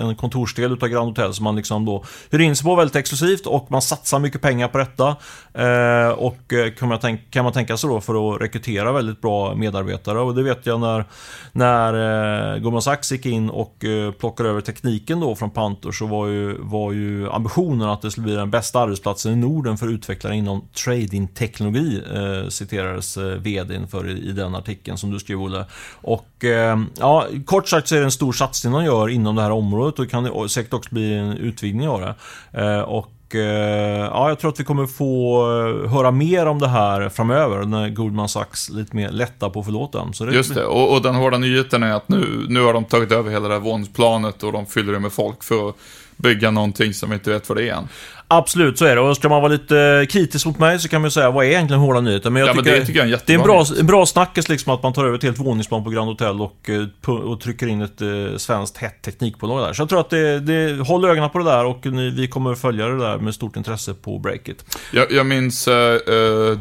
en 0.00 0.16
kontorsdel 0.16 0.72
utav 0.72 0.88
Grand 0.88 1.08
Hotel 1.08 1.34
som 1.34 1.44
man 1.44 1.56
liksom 1.56 1.84
då 1.84 2.04
hyr 2.30 2.40
in 2.40 2.56
sig 2.56 2.64
på 2.64 2.74
väldigt 2.74 2.96
exklusivt 2.96 3.46
och 3.46 3.66
man 3.70 3.82
satsar 3.82 4.18
mycket 4.18 4.42
pengar 4.42 4.68
på 4.68 4.78
detta. 4.78 5.16
Eh, 5.54 6.08
och 6.08 6.52
eh, 6.52 6.72
kan 6.72 6.88
man, 6.88 6.98
tänka, 6.98 7.22
kan 7.30 7.44
man 7.44 7.52
tänka 7.52 7.76
sig 7.76 7.90
då 7.90 8.00
för 8.00 8.34
att 8.34 8.40
rekrytera 8.42 8.92
väldigt 8.92 9.20
bra 9.20 9.54
medarbetare 9.54 10.20
och 10.20 10.34
det 10.34 10.42
vet 10.42 10.66
jag 10.66 10.80
när, 10.80 11.04
när 11.52 12.54
eh, 12.54 12.58
Goldman 12.58 12.82
Sachs 12.82 13.12
gick 13.12 13.26
in 13.26 13.50
och 13.50 13.84
eh, 13.84 14.12
plockade 14.12 14.48
över 14.48 14.60
tekniken 14.60 15.20
då 15.20 15.34
från 15.34 15.50
Pantor 15.50 15.92
så 15.92 16.06
var 16.06 16.26
ju, 16.26 16.56
var 16.58 16.92
ju 16.92 17.30
ambitionen 17.30 17.88
att 17.88 18.02
det 18.02 18.10
skulle 18.10 18.24
bli 18.24 18.34
den 18.34 18.50
bästa 18.50 18.80
arbetsplatsen 18.80 19.32
i 19.32 19.36
Norden 19.36 19.77
för 19.78 19.88
utvecklare 19.88 20.36
inom 20.36 20.68
tradingteknologi 20.84 22.02
eh, 22.14 22.48
citerades 22.48 23.16
eh, 23.16 23.24
vdn 23.24 23.88
för 23.88 24.08
i, 24.08 24.28
i 24.28 24.32
den 24.32 24.54
artikeln 24.54 24.98
som 24.98 25.10
du 25.10 25.18
skrev 25.18 25.42
Olle. 25.42 25.64
Och 25.92 26.44
eh, 26.44 26.78
ja, 26.98 27.26
kort 27.46 27.68
sagt 27.68 27.88
så 27.88 27.94
är 27.94 27.98
det 27.98 28.04
en 28.04 28.10
stor 28.10 28.32
satsning 28.32 28.72
de 28.72 28.84
gör 28.84 29.08
inom 29.08 29.36
det 29.36 29.42
här 29.42 29.50
området 29.50 29.98
och 29.98 30.04
det 30.04 30.10
kan 30.10 30.48
säkert 30.48 30.72
också 30.72 30.94
bli 30.94 31.14
en 31.14 31.32
utvidgning 31.32 31.88
av 31.88 32.00
det. 32.00 32.14
Eh, 32.52 32.80
och 32.80 33.34
eh, 33.34 34.04
ja, 34.04 34.28
jag 34.28 34.38
tror 34.38 34.50
att 34.50 34.60
vi 34.60 34.64
kommer 34.64 34.86
få 34.86 35.40
eh, 35.84 35.90
höra 35.90 36.10
mer 36.10 36.46
om 36.46 36.58
det 36.58 36.68
här 36.68 37.08
framöver 37.08 37.64
när 37.64 37.88
Goldman 37.88 38.28
Sachs 38.28 38.70
lite 38.70 38.96
mer 38.96 39.10
lättar 39.10 39.50
på 39.50 39.62
förlåten. 39.62 40.12
Så 40.12 40.24
det 40.24 40.34
Just 40.34 40.54
det, 40.54 40.64
och, 40.64 40.94
och, 40.94 41.02
den 41.02 41.14
hårda 41.14 41.38
nyheten 41.38 41.82
är 41.82 41.92
att 41.92 42.08
nu, 42.08 42.46
nu 42.48 42.60
har 42.60 42.72
de 42.72 42.84
tagit 42.84 43.12
över 43.12 43.30
hela 43.30 43.48
det 43.48 43.54
här 43.54 43.60
våningsplanet 43.60 44.42
och 44.42 44.52
de 44.52 44.66
fyller 44.66 44.92
det 44.92 45.00
med 45.00 45.12
folk 45.12 45.42
för 45.42 45.68
att 45.68 45.76
bygga 46.16 46.50
någonting 46.50 46.94
som 46.94 47.10
vi 47.10 47.14
inte 47.14 47.30
vet 47.30 47.48
vad 47.48 47.58
det 47.58 47.68
är 47.68 47.74
än. 47.74 47.88
Absolut, 48.30 48.78
så 48.78 48.84
är 48.84 48.96
det. 48.96 49.00
Och 49.00 49.16
ska 49.16 49.28
man 49.28 49.42
vara 49.42 49.52
lite 49.52 50.06
kritisk 50.10 50.46
mot 50.46 50.58
mig 50.58 50.80
så 50.80 50.88
kan 50.88 51.02
man 51.02 51.10
säga, 51.10 51.30
vad 51.30 51.44
är 51.44 51.48
egentligen 51.48 51.80
hårda 51.80 52.00
nyheter? 52.00 52.30
Men 52.30 52.40
jag 52.40 52.48
ja, 52.48 52.52
tycker, 52.52 52.70
men 52.70 52.80
det 52.80 52.86
tycker 52.86 53.00
jag 53.00 53.08
är 53.08 53.12
en 53.12 53.20
Det 53.26 53.32
är 53.32 53.38
en 53.38 53.44
bra, 53.44 53.64
en 53.80 53.86
bra 53.86 54.06
snackis 54.06 54.48
liksom 54.48 54.74
att 54.74 54.82
man 54.82 54.92
tar 54.92 55.04
över 55.04 55.16
ett 55.16 55.22
helt 55.22 55.38
våningsplan 55.38 55.84
på 55.84 55.90
Grand 55.90 56.08
Hotel 56.08 56.40
och, 56.40 56.70
eh, 56.70 57.14
och 57.14 57.40
trycker 57.40 57.66
in 57.66 57.82
ett 57.82 58.02
uh, 58.02 58.36
svenskt 58.36 58.76
hett 58.76 59.02
teknikbolag 59.02 59.66
där. 59.66 59.72
Så 59.72 59.82
jag 59.82 59.88
tror 59.88 60.00
att 60.00 60.10
det, 60.10 60.40
det 60.40 60.86
håll 60.86 61.04
ögonen 61.04 61.30
på 61.30 61.38
det 61.38 61.44
där 61.44 61.64
och 61.64 61.86
ni, 61.86 62.10
vi 62.10 62.28
kommer 62.28 62.54
följa 62.54 62.86
det 62.86 62.98
där 62.98 63.18
med 63.18 63.34
stort 63.34 63.56
intresse 63.56 63.94
på 63.94 64.18
Breakit. 64.18 64.76
Jag, 64.92 65.12
jag 65.12 65.26
minns 65.26 65.68
uh, 65.68 65.74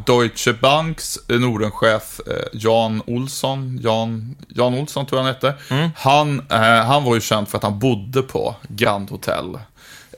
Deutsche 0.05 0.53
Banks 0.61 1.19
Nordenchef 1.27 2.19
uh, 2.27 2.33
Jan 2.53 3.01
Olsson, 3.05 3.79
Jan, 3.83 4.35
Jan 4.47 4.73
Olsson 4.73 5.05
tror 5.05 5.19
jag 5.19 5.25
han 5.25 5.33
hette. 5.33 5.53
Mm. 5.69 5.89
Han, 5.95 6.41
han 6.85 7.03
var 7.03 7.15
ju 7.15 7.21
känd 7.21 7.47
för 7.47 7.57
att 7.57 7.63
han 7.63 7.79
bodde 7.79 8.21
på 8.21 8.55
Grand 8.67 9.09
Hotel. 9.09 9.57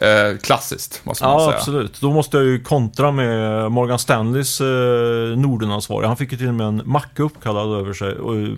Eh, 0.02 0.38
klassiskt, 0.38 1.02
måste 1.04 1.24
man 1.24 1.34
ja, 1.34 1.40
säga. 1.40 1.58
Absolut. 1.58 2.02
Då 2.02 2.12
måste 2.12 2.38
jag 2.38 2.46
ju 2.46 2.64
kontra 2.64 3.12
med 3.12 3.72
Morgan 3.72 4.00
Stanleys 4.00 4.62
eh, 4.62 4.68
Nordenansvarig. 5.38 6.08
Han 6.08 6.18
fick 6.18 6.32
ju 6.32 6.38
till 6.38 6.48
och 6.48 6.54
med 6.54 6.68
en 6.68 6.82
macka 6.86 7.24
uppkallad 7.24 7.80
över 7.80 7.94
sig 7.94 8.10
eh, 8.10 8.16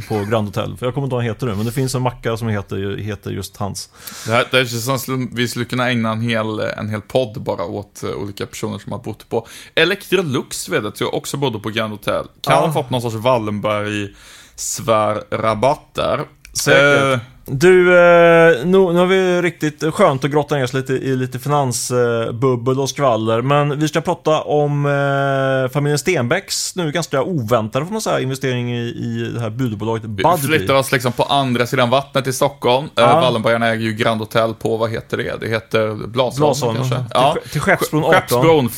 på 0.08 0.26
Grand 0.30 0.48
Hotel. 0.48 0.78
För 0.78 0.86
jag 0.86 0.94
kommer 0.94 1.08
inte 1.08 1.14
ihåg 1.14 1.18
vad 1.18 1.24
han 1.24 1.34
heter 1.34 1.48
nu, 1.48 1.56
men 1.56 1.66
det 1.66 1.72
finns 1.72 1.96
en 1.96 2.02
macka 2.02 2.38
som 2.38 2.48
heter, 2.48 2.98
heter 2.98 3.32
just 3.32 3.58
hans. 3.58 3.90
Det, 4.26 4.32
här, 4.32 4.46
det 4.52 4.66
känns 4.66 5.04
som 5.04 5.36
vi 5.36 5.48
skulle 5.48 5.66
kunna 5.66 5.90
ägna 5.90 6.12
en 6.12 6.22
hel, 6.22 6.60
en 6.60 6.90
hel 6.90 7.02
podd 7.02 7.42
bara 7.42 7.64
åt 7.64 8.02
uh, 8.04 8.12
olika 8.12 8.46
personer 8.46 8.78
som 8.78 8.92
har 8.92 9.00
bott 9.00 9.30
på. 9.30 9.48
Electrolux 9.76 10.70
vet 10.70 11.02
jag 11.02 11.14
också 11.14 11.38
bodde 11.38 11.60
på 11.60 11.70
Grand 11.70 11.92
Hotel. 11.92 12.26
Kan 12.42 12.54
ja. 12.54 12.60
ha 12.66 12.74
fått 12.74 12.90
någon 12.90 13.02
sorts 13.02 13.16
Wallenberg-svärrabatt 13.16 15.94
där. 15.94 16.26
Säkert. 16.54 17.22
Du, 17.46 17.98
eh, 17.98 18.66
nu, 18.66 18.78
nu 18.78 19.00
har 19.00 19.06
vi 19.06 19.42
riktigt 19.42 19.94
skönt 19.94 20.24
att 20.24 20.32
grotta 20.32 20.56
ner 20.56 20.64
oss 20.64 20.74
lite 20.74 20.94
i 20.94 21.16
lite 21.16 21.40
finansbubbel 21.40 22.80
och 22.80 22.90
skvaller. 22.90 23.42
Men 23.42 23.80
vi 23.80 23.88
ska 23.88 24.02
prata 24.02 24.42
om 24.42 24.86
eh, 24.86 25.72
familjen 25.72 26.00
Stenbecks 26.00 26.76
nu 26.76 26.92
ganska 26.92 27.24
oväntade 27.24 27.86
får 27.86 27.92
man 27.92 28.02
säga 28.02 28.20
investering 28.20 28.74
i, 28.74 28.80
i 28.80 29.32
det 29.34 29.40
här 29.40 29.50
budbolaget 29.50 30.02
Budbee. 30.04 30.36
Vi 30.42 30.48
flyttar 30.48 30.74
oss 30.74 30.92
liksom 30.92 31.12
på 31.12 31.24
andra 31.24 31.68
sidan 31.68 31.90
vattnet 31.90 32.28
i 32.28 32.34
Stockholm. 32.34 32.90
Ja. 32.96 33.02
Eh, 33.04 33.22
Wallenbergarna 33.22 33.68
äger 33.68 33.86
ju 33.86 33.94
Grand 33.94 34.22
Hotel 34.22 34.54
på, 34.54 34.78
vad 34.78 34.92
heter 34.92 35.18
det? 35.18 35.38
Det 35.40 35.48
heter 35.48 36.08
Blasholm 36.08 36.76
kanske? 36.76 36.96
Till, 36.96 37.06
ja. 37.14 37.38
till 37.52 37.62
Skeppsbron 37.62 38.04
18. 38.04 38.14
Skeppsbron 38.14 38.70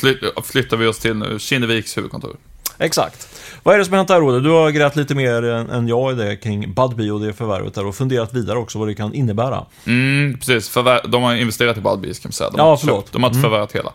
flyttar 0.42 0.76
vi 0.76 0.86
oss 0.86 0.98
till 0.98 1.16
nu, 1.16 1.38
Kinneviks 1.38 1.96
huvudkontor. 1.96 2.36
Exakt. 2.78 3.28
Vad 3.64 3.74
är 3.74 3.78
det 3.78 3.84
som 3.84 3.92
har 3.92 3.98
hänt 3.98 4.08
där 4.08 4.22
Olle? 4.22 4.40
Du 4.40 4.50
har 4.50 4.70
grävt 4.70 4.96
lite 4.96 5.14
mer 5.14 5.42
än, 5.44 5.88
jag 5.88 6.12
i 6.12 6.14
det 6.14 6.36
kring 6.36 6.74
Budbee 6.74 7.10
och 7.10 7.20
det 7.20 7.32
förvärvet 7.32 7.74
där 7.74 7.86
och 7.86 7.94
funderat 7.94 8.32
vidare 8.32 8.58
också 8.58 8.78
vad 8.78 8.88
det 8.88 8.94
kan 8.94 9.14
innebära. 9.14 9.66
Mm, 9.86 10.38
precis. 10.38 10.68
Förvär 10.68 11.00
de 11.08 11.22
har 11.22 11.34
investerat 11.34 11.76
i 11.76 11.80
Budbee, 11.80 12.14
ska 12.14 12.28
man 12.28 12.32
säga. 12.32 12.50
De 12.50 12.58
ja, 12.58 12.76
förlåt. 12.76 13.04
Köpt, 13.04 13.12
de 13.12 13.22
har 13.22 13.30
inte 13.30 13.38
mm. 13.38 13.50
förvärvat 13.50 13.72
hela. 13.72 13.92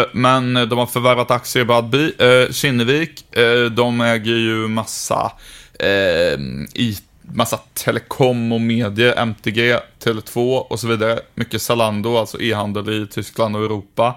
Uh, 0.00 0.06
men 0.12 0.54
de 0.54 0.78
har 0.78 0.86
förvärvat 0.86 1.30
aktier 1.30 1.62
i 1.62 1.66
Budbee. 1.66 2.42
Uh, 2.44 2.52
Kinnevik, 2.52 3.24
de 3.70 4.00
äger 4.00 4.34
ju 4.34 4.68
massa 4.68 5.32
i 6.74 6.96
massa 7.22 7.56
telekom 7.74 8.52
och 8.52 8.60
medier, 8.60 9.14
MTG, 9.16 9.78
Tele2 10.04 10.58
och 10.58 10.80
så 10.80 10.88
vidare. 10.88 11.20
Mycket 11.34 11.62
Zalando, 11.62 12.16
alltså 12.16 12.40
e-handel 12.40 13.02
i 13.02 13.06
Tyskland 13.06 13.56
och 13.56 13.64
Europa. 13.64 14.14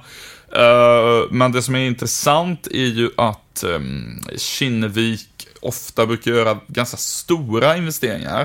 men 1.29 1.51
det 1.51 1.62
som 1.62 1.75
är 1.75 1.79
intressant 1.79 2.67
är 2.67 2.85
ju 2.85 3.09
att 3.17 3.45
um, 3.63 4.24
Kinnevik 4.38 5.47
ofta 5.62 6.05
brukar 6.05 6.31
göra 6.31 6.57
ganska 6.67 6.97
stora 6.97 7.77
investeringar. 7.77 8.41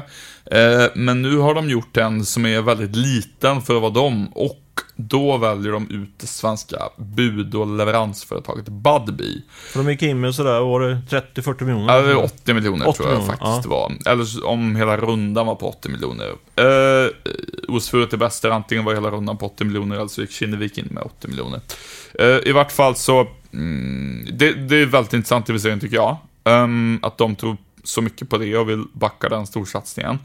Uh, 0.54 0.86
men 0.94 1.22
nu 1.22 1.36
har 1.36 1.54
de 1.54 1.70
gjort 1.70 1.96
en 1.96 2.24
som 2.24 2.46
är 2.46 2.60
väldigt 2.60 2.96
liten 2.96 3.62
för 3.62 3.76
att 3.76 3.82
vara 3.82 3.92
dem 3.92 4.28
och 4.34 4.60
då 4.96 5.36
väljer 5.36 5.72
de 5.72 5.90
ut 5.90 6.18
det 6.20 6.26
svenska 6.26 6.78
bud 6.96 7.54
och 7.54 7.76
leveransföretaget 7.76 8.68
Budbee. 8.68 9.42
För 9.72 9.78
de 9.78 9.90
gick 9.90 10.02
in 10.02 10.20
med 10.20 10.34
sådär, 10.34 10.60
var 10.60 10.80
det 10.80 10.94
30-40 11.34 11.64
miljoner? 11.64 12.10
Ja, 12.10 12.16
80 12.16 12.54
miljoner 12.54 12.88
80 12.88 12.96
tror 12.96 13.08
jag 13.08 13.18
miljoner, 13.18 13.36
faktiskt 13.36 13.70
ja. 13.70 13.70
var. 13.70 14.12
Eller 14.12 14.46
om 14.46 14.76
hela 14.76 14.96
rundan 14.96 15.46
var 15.46 15.54
på 15.54 15.68
80 15.68 15.88
miljoner. 15.88 16.28
Eh, 16.56 17.10
osvuret 17.68 18.12
är 18.12 18.16
bäst, 18.16 18.44
antingen 18.44 18.84
var 18.84 18.94
hela 18.94 19.10
rundan 19.10 19.36
på 19.36 19.46
80 19.46 19.64
miljoner 19.64 19.96
eller 19.96 20.08
så 20.08 20.20
gick 20.20 20.30
Kinnevik 20.30 20.78
in 20.78 20.88
med 20.90 21.02
80 21.02 21.28
miljoner. 21.28 21.60
Eh, 22.14 22.48
I 22.48 22.52
vart 22.52 22.72
fall 22.72 22.96
så 22.96 23.26
Mm, 23.52 24.28
det, 24.32 24.52
det, 24.52 24.76
är 24.76 24.86
väldigt 24.86 25.12
intressant 25.12 25.50
i 25.50 25.52
viseringen 25.52 25.80
tycker 25.80 25.96
jag. 25.96 26.16
Um, 26.44 26.98
att 27.02 27.18
de 27.18 27.36
tror 27.36 27.56
så 27.84 28.02
mycket 28.02 28.28
på 28.28 28.38
det 28.38 28.56
och 28.56 28.68
vill 28.68 28.84
backa 28.92 29.28
den 29.28 29.46
storsatsningen. 29.46 30.18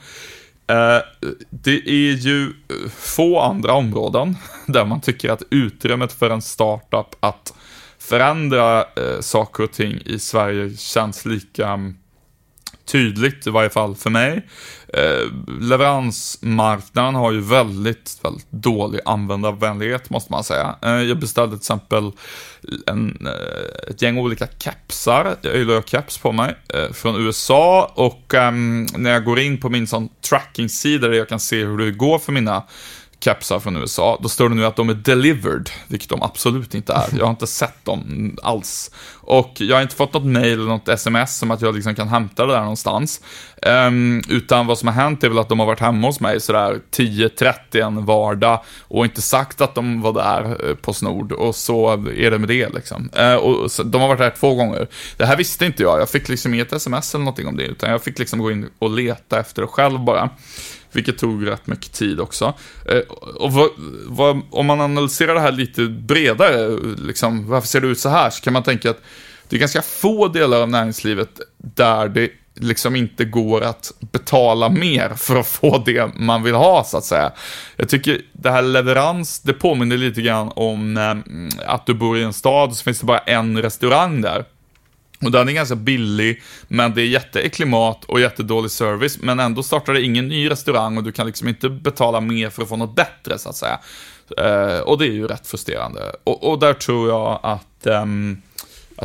Uh, 0.71 1.29
det 1.49 1.89
är 1.89 2.13
ju 2.13 2.43
eh, 2.43 2.89
få 2.89 3.39
andra 3.39 3.73
områden 3.73 4.37
där 4.67 4.85
man 4.85 5.01
tycker 5.01 5.31
att 5.31 5.43
utrymmet 5.49 6.13
för 6.13 6.29
en 6.29 6.41
startup 6.41 7.15
att 7.19 7.53
förändra 7.99 8.81
uh, 8.81 9.19
saker 9.21 9.63
och 9.63 9.71
ting 9.71 9.99
i 10.05 10.19
Sverige 10.19 10.77
känns 10.77 11.25
lika 11.25 11.73
um, 11.73 11.97
tydligt, 12.85 13.47
i 13.47 13.49
varje 13.49 13.69
fall 13.69 13.95
för 13.95 14.09
mig. 14.09 14.47
Eh, 14.87 15.31
leveransmarknaden 15.61 17.15
har 17.15 17.31
ju 17.31 17.41
väldigt, 17.41 18.19
väldigt 18.23 18.51
dålig 18.51 18.99
användarvänlighet, 19.05 20.09
måste 20.09 20.31
man 20.31 20.43
säga. 20.43 20.75
Eh, 20.81 20.91
jag 20.91 21.19
beställde 21.19 21.55
till 21.55 21.61
exempel 21.61 22.11
en, 22.87 23.27
eh, 23.27 23.89
ett 23.89 24.01
gäng 24.01 24.17
olika 24.17 24.47
kepsar, 24.59 25.35
jag 25.41 25.57
gillar 25.57 25.81
keps 25.81 26.17
på 26.17 26.31
mig, 26.31 26.55
eh, 26.73 26.91
från 26.93 27.15
USA 27.25 27.91
och 27.95 28.33
ehm, 28.33 28.87
när 28.95 29.11
jag 29.11 29.23
går 29.23 29.39
in 29.39 29.59
på 29.59 29.69
min 29.69 29.87
sån 29.87 30.09
tracking-sida 30.29 31.07
där 31.07 31.15
jag 31.15 31.29
kan 31.29 31.39
se 31.39 31.65
hur 31.65 31.77
det 31.77 31.91
går 31.91 32.19
för 32.19 32.31
mina 32.31 32.63
kepsar 33.19 33.59
från 33.59 33.77
USA, 33.77 34.19
då 34.21 34.29
står 34.29 34.49
det 34.49 34.55
nu 34.55 34.65
att 34.65 34.75
de 34.75 34.89
är 34.89 34.93
delivered, 34.93 35.69
vilket 35.87 36.09
de 36.09 36.21
absolut 36.21 36.75
inte 36.75 36.93
är. 36.93 37.05
Jag 37.17 37.25
har 37.25 37.31
inte 37.31 37.47
sett 37.47 37.85
dem 37.85 38.37
alls. 38.43 38.91
Och 39.25 39.51
jag 39.57 39.75
har 39.75 39.81
inte 39.81 39.95
fått 39.95 40.13
något 40.13 40.25
mail 40.25 40.53
eller 40.53 40.65
något 40.65 40.89
sms 40.89 41.37
som 41.37 41.51
att 41.51 41.61
jag 41.61 41.75
liksom 41.75 41.95
kan 41.95 42.07
hämta 42.07 42.45
det 42.45 42.53
där 42.53 42.59
någonstans. 42.59 43.21
Um, 43.61 44.23
utan 44.29 44.67
vad 44.67 44.77
som 44.77 44.87
har 44.87 44.95
hänt 44.95 45.23
är 45.23 45.29
väl 45.29 45.39
att 45.39 45.49
de 45.49 45.59
har 45.59 45.65
varit 45.65 45.79
hemma 45.79 46.07
hos 46.07 46.19
mig 46.19 46.39
sådär 46.39 46.79
10.30 46.91 47.85
en 47.87 48.05
vardag 48.05 48.63
och 48.81 49.05
inte 49.05 49.21
sagt 49.21 49.61
att 49.61 49.75
de 49.75 50.01
var 50.01 50.13
där 50.13 50.69
eh, 50.69 50.75
på 50.75 50.93
Snord 50.93 51.31
och 51.31 51.55
så 51.55 51.93
är 52.17 52.31
det 52.31 52.39
med 52.39 52.47
det 52.47 52.69
liksom. 52.73 53.09
Uh, 53.19 53.35
och 53.35 53.71
så, 53.71 53.83
de 53.83 54.01
har 54.01 54.07
varit 54.07 54.19
där 54.19 54.33
två 54.39 54.55
gånger. 54.55 54.87
Det 55.17 55.25
här 55.25 55.37
visste 55.37 55.65
inte 55.65 55.83
jag, 55.83 56.01
jag 56.01 56.09
fick 56.09 56.29
liksom 56.29 56.53
inget 56.53 56.73
sms 56.73 57.15
eller 57.15 57.25
någonting 57.25 57.47
om 57.47 57.57
det, 57.57 57.63
utan 57.63 57.89
jag 57.91 58.03
fick 58.03 58.19
liksom 58.19 58.39
gå 58.39 58.51
in 58.51 58.69
och 58.79 58.89
leta 58.89 59.39
efter 59.39 59.61
det 59.61 59.67
själv 59.67 59.99
bara. 59.99 60.29
Vilket 60.95 61.17
tog 61.17 61.47
rätt 61.47 61.67
mycket 61.67 61.93
tid 61.93 62.19
också. 62.19 62.53
Eh, 62.89 62.99
och 63.35 63.53
vad, 63.53 63.69
vad, 64.05 64.41
om 64.51 64.65
man 64.65 64.81
analyserar 64.81 65.33
det 65.33 65.39
här 65.39 65.51
lite 65.51 65.81
bredare, 65.81 66.79
liksom, 66.97 67.49
varför 67.49 67.67
ser 67.67 67.81
det 67.81 67.87
ut 67.87 67.99
så 67.99 68.09
här? 68.09 68.29
Så 68.29 68.41
kan 68.41 68.53
man 68.53 68.63
tänka 68.63 68.89
att 68.89 69.01
det 69.49 69.55
är 69.55 69.59
ganska 69.59 69.81
få 69.81 70.27
delar 70.27 70.61
av 70.61 70.69
näringslivet 70.69 71.39
där 71.57 72.07
det 72.07 72.31
liksom 72.59 72.95
inte 72.95 73.25
går 73.25 73.61
att 73.61 73.91
betala 73.99 74.69
mer 74.69 75.09
för 75.09 75.35
att 75.35 75.47
få 75.47 75.77
det 75.77 76.15
man 76.15 76.43
vill 76.43 76.55
ha, 76.55 76.83
så 76.83 76.97
att 76.97 77.05
säga. 77.05 77.31
Jag 77.75 77.89
tycker 77.89 78.21
det 78.33 78.51
här 78.51 78.61
leverans, 78.61 79.39
det 79.39 79.53
påminner 79.53 79.97
lite 79.97 80.21
grann 80.21 80.51
om 80.55 80.97
eh, 80.97 81.15
att 81.65 81.85
du 81.85 81.93
bor 81.93 82.17
i 82.17 82.23
en 82.23 82.33
stad 82.33 82.69
och 82.69 82.75
så 82.75 82.83
finns 82.83 82.99
det 82.99 83.05
bara 83.05 83.17
en 83.17 83.61
restaurang 83.61 84.21
där. 84.21 84.45
Och 85.21 85.31
den 85.31 85.49
är 85.49 85.53
ganska 85.53 85.75
billig, 85.75 86.41
men 86.67 86.93
det 86.93 87.01
är 87.01 87.05
jätteäcklig 87.05 87.67
mat 87.67 88.05
och 88.05 88.19
jättedålig 88.19 88.71
service, 88.71 89.17
men 89.21 89.39
ändå 89.39 89.63
startar 89.63 89.93
det 89.93 90.01
ingen 90.01 90.27
ny 90.27 90.49
restaurang 90.49 90.97
och 90.97 91.03
du 91.03 91.11
kan 91.11 91.27
liksom 91.27 91.47
inte 91.47 91.69
betala 91.69 92.21
mer 92.21 92.49
för 92.49 92.61
att 92.61 92.69
få 92.69 92.75
något 92.75 92.95
bättre, 92.95 93.39
så 93.39 93.49
att 93.49 93.55
säga. 93.55 93.79
Eh, 94.37 94.79
och 94.79 94.97
det 94.97 95.05
är 95.05 95.11
ju 95.11 95.27
rätt 95.27 95.47
frustrerande. 95.47 96.01
Och, 96.23 96.51
och 96.51 96.59
där 96.59 96.73
tror 96.73 97.09
jag 97.09 97.39
att, 97.43 97.87
um, 97.87 98.41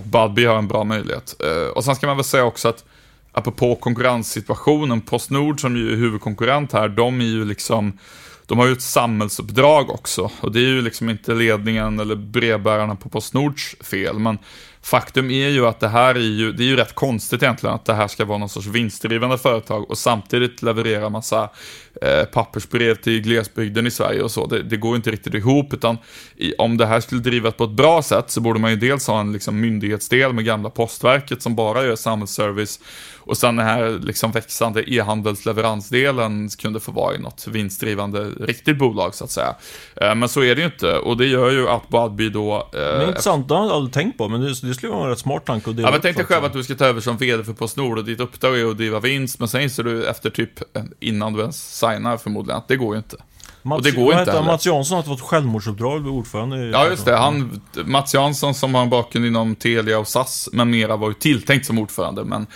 att 0.00 0.06
Budbee 0.06 0.46
har 0.46 0.58
en 0.58 0.68
bra 0.68 0.84
möjlighet. 0.84 1.34
Eh, 1.40 1.68
och 1.68 1.84
sen 1.84 1.96
ska 1.96 2.06
man 2.06 2.16
väl 2.16 2.24
säga 2.24 2.44
också 2.44 2.68
att 2.68 2.84
apropå 3.32 3.74
konkurrenssituationen, 3.74 5.00
Postnord 5.00 5.60
som 5.60 5.76
ju 5.76 5.92
är 5.92 5.96
huvudkonkurrent 5.96 6.72
här, 6.72 6.88
de 6.88 7.20
är 7.20 7.24
ju 7.24 7.44
liksom 7.44 7.98
de 8.46 8.58
har 8.58 8.66
ju 8.66 8.72
ett 8.72 8.82
samhällsuppdrag 8.82 9.90
också 9.90 10.30
och 10.40 10.52
det 10.52 10.60
är 10.60 10.68
ju 10.68 10.82
liksom 10.82 11.08
inte 11.08 11.34
ledningen 11.34 12.00
eller 12.00 12.14
brevbärarna 12.14 12.94
på 12.94 13.08
Postnords 13.08 13.76
fel, 13.80 14.18
men 14.18 14.38
faktum 14.82 15.30
är 15.30 15.48
ju 15.48 15.66
att 15.66 15.80
det 15.80 15.88
här 15.88 16.14
är 16.14 16.18
ju, 16.18 16.52
det 16.52 16.62
är 16.62 16.66
ju 16.66 16.76
rätt 16.76 16.94
konstigt 16.94 17.42
egentligen 17.42 17.74
att 17.74 17.84
det 17.84 17.94
här 17.94 18.08
ska 18.08 18.24
vara 18.24 18.38
någon 18.38 18.48
sorts 18.48 18.66
vinstdrivande 18.66 19.38
företag 19.38 19.90
och 19.90 19.98
samtidigt 19.98 20.62
leverera 20.62 21.08
massa 21.08 21.50
eh, 22.02 22.24
pappersbrev 22.24 22.94
till 22.94 23.22
glesbygden 23.22 23.86
i 23.86 23.90
Sverige 23.90 24.22
och 24.22 24.30
så. 24.30 24.46
Det, 24.46 24.62
det 24.62 24.76
går 24.76 24.96
inte 24.96 25.10
riktigt 25.10 25.34
ihop, 25.34 25.74
utan 25.74 25.98
i, 26.36 26.54
om 26.58 26.76
det 26.76 26.86
här 26.86 27.00
skulle 27.00 27.20
drivas 27.20 27.54
på 27.54 27.64
ett 27.64 27.70
bra 27.70 28.02
sätt 28.02 28.30
så 28.30 28.40
borde 28.40 28.60
man 28.60 28.70
ju 28.70 28.76
dels 28.76 29.06
ha 29.06 29.20
en 29.20 29.32
liksom, 29.32 29.60
myndighetsdel 29.60 30.32
med 30.32 30.44
gamla 30.44 30.70
postverket 30.70 31.42
som 31.42 31.54
bara 31.54 31.84
gör 31.84 31.96
samhällsservice 31.96 32.80
och 33.30 33.36
sen 33.36 33.56
den 33.56 33.66
här 33.66 33.98
liksom 34.02 34.32
växande 34.32 34.92
e-handelsleveransdelen 34.92 36.48
kunde 36.48 36.80
få 36.80 36.92
vara 36.92 37.14
i 37.14 37.18
något 37.18 37.46
vinstdrivande 37.46 38.30
riktigt 38.40 38.78
bolag 38.78 39.14
så 39.14 39.24
att 39.24 39.30
säga. 39.30 39.54
Eh, 39.96 40.14
men 40.14 40.28
så 40.28 40.42
är 40.42 40.54
det 40.54 40.60
ju 40.60 40.66
inte 40.66 40.96
och 40.96 41.16
det 41.16 41.26
gör 41.26 41.50
ju 41.50 41.68
att 41.68 41.88
Budbee 41.88 42.28
då... 42.28 42.56
Eh, 42.56 42.70
det 42.72 42.78
är 42.78 43.08
intressant, 43.08 43.48
det 43.48 43.54
har 43.54 43.66
jag 43.66 43.72
aldrig 43.72 43.92
tänkt 43.92 44.18
på, 44.18 44.28
men 44.28 44.40
det, 44.40 44.48
det 44.48 44.74
skulle 44.74 44.92
vara 44.92 45.04
en 45.04 45.10
rätt 45.10 45.18
smart 45.18 45.46
tanke 45.46 45.70
att 45.70 45.76
dela 45.76 45.88
Ja, 45.88 45.92
men 45.92 46.00
tänk 46.00 46.16
dig 46.16 46.26
själv 46.26 46.44
att 46.44 46.52
du 46.52 46.64
ska 46.64 46.74
ta 46.74 46.84
över 46.84 47.00
som 47.00 47.16
vd 47.16 47.44
för 47.44 47.52
Postnord 47.52 47.98
och 47.98 48.04
ditt 48.04 48.20
uppdrag 48.20 48.60
är 48.60 48.70
att 48.70 48.76
driva 48.76 49.00
vinst, 49.00 49.38
men 49.38 49.48
sen 49.48 49.60
inser 49.60 49.82
du 49.82 50.06
efter 50.06 50.30
typ 50.30 50.50
innan 51.00 51.32
du 51.32 51.40
ens 51.40 51.78
signar 51.78 52.16
förmodligen 52.16 52.58
att 52.58 52.68
det 52.68 52.76
går 52.76 52.94
ju 52.94 52.98
inte. 52.98 53.16
Mats, 53.62 53.78
och 53.78 53.84
det 53.84 53.90
går 53.90 54.18
inte 54.18 54.32
heller. 54.32 54.46
Mats 54.46 54.66
Jansson 54.66 54.96
har 54.96 55.02
fått 55.02 55.20
självmordsuppdrag 55.20 55.98
vid 55.98 56.12
ordförande 56.12 56.56
i 56.56 56.70
Ja, 56.70 56.88
just 56.88 57.04
det. 57.04 57.16
Han, 57.16 57.60
Mats 57.84 58.14
Jansson 58.14 58.54
som 58.54 58.74
har 58.74 58.82
en 58.82 58.90
bakgrund 58.90 59.26
inom 59.26 59.54
Telia 59.54 59.98
och 59.98 60.08
SAS 60.08 60.48
med 60.52 60.66
mera 60.66 60.96
var 60.96 61.08
ju 61.08 61.14
tilltänkt 61.14 61.66
som 61.66 61.78
ordförande, 61.78 62.24
men 62.24 62.46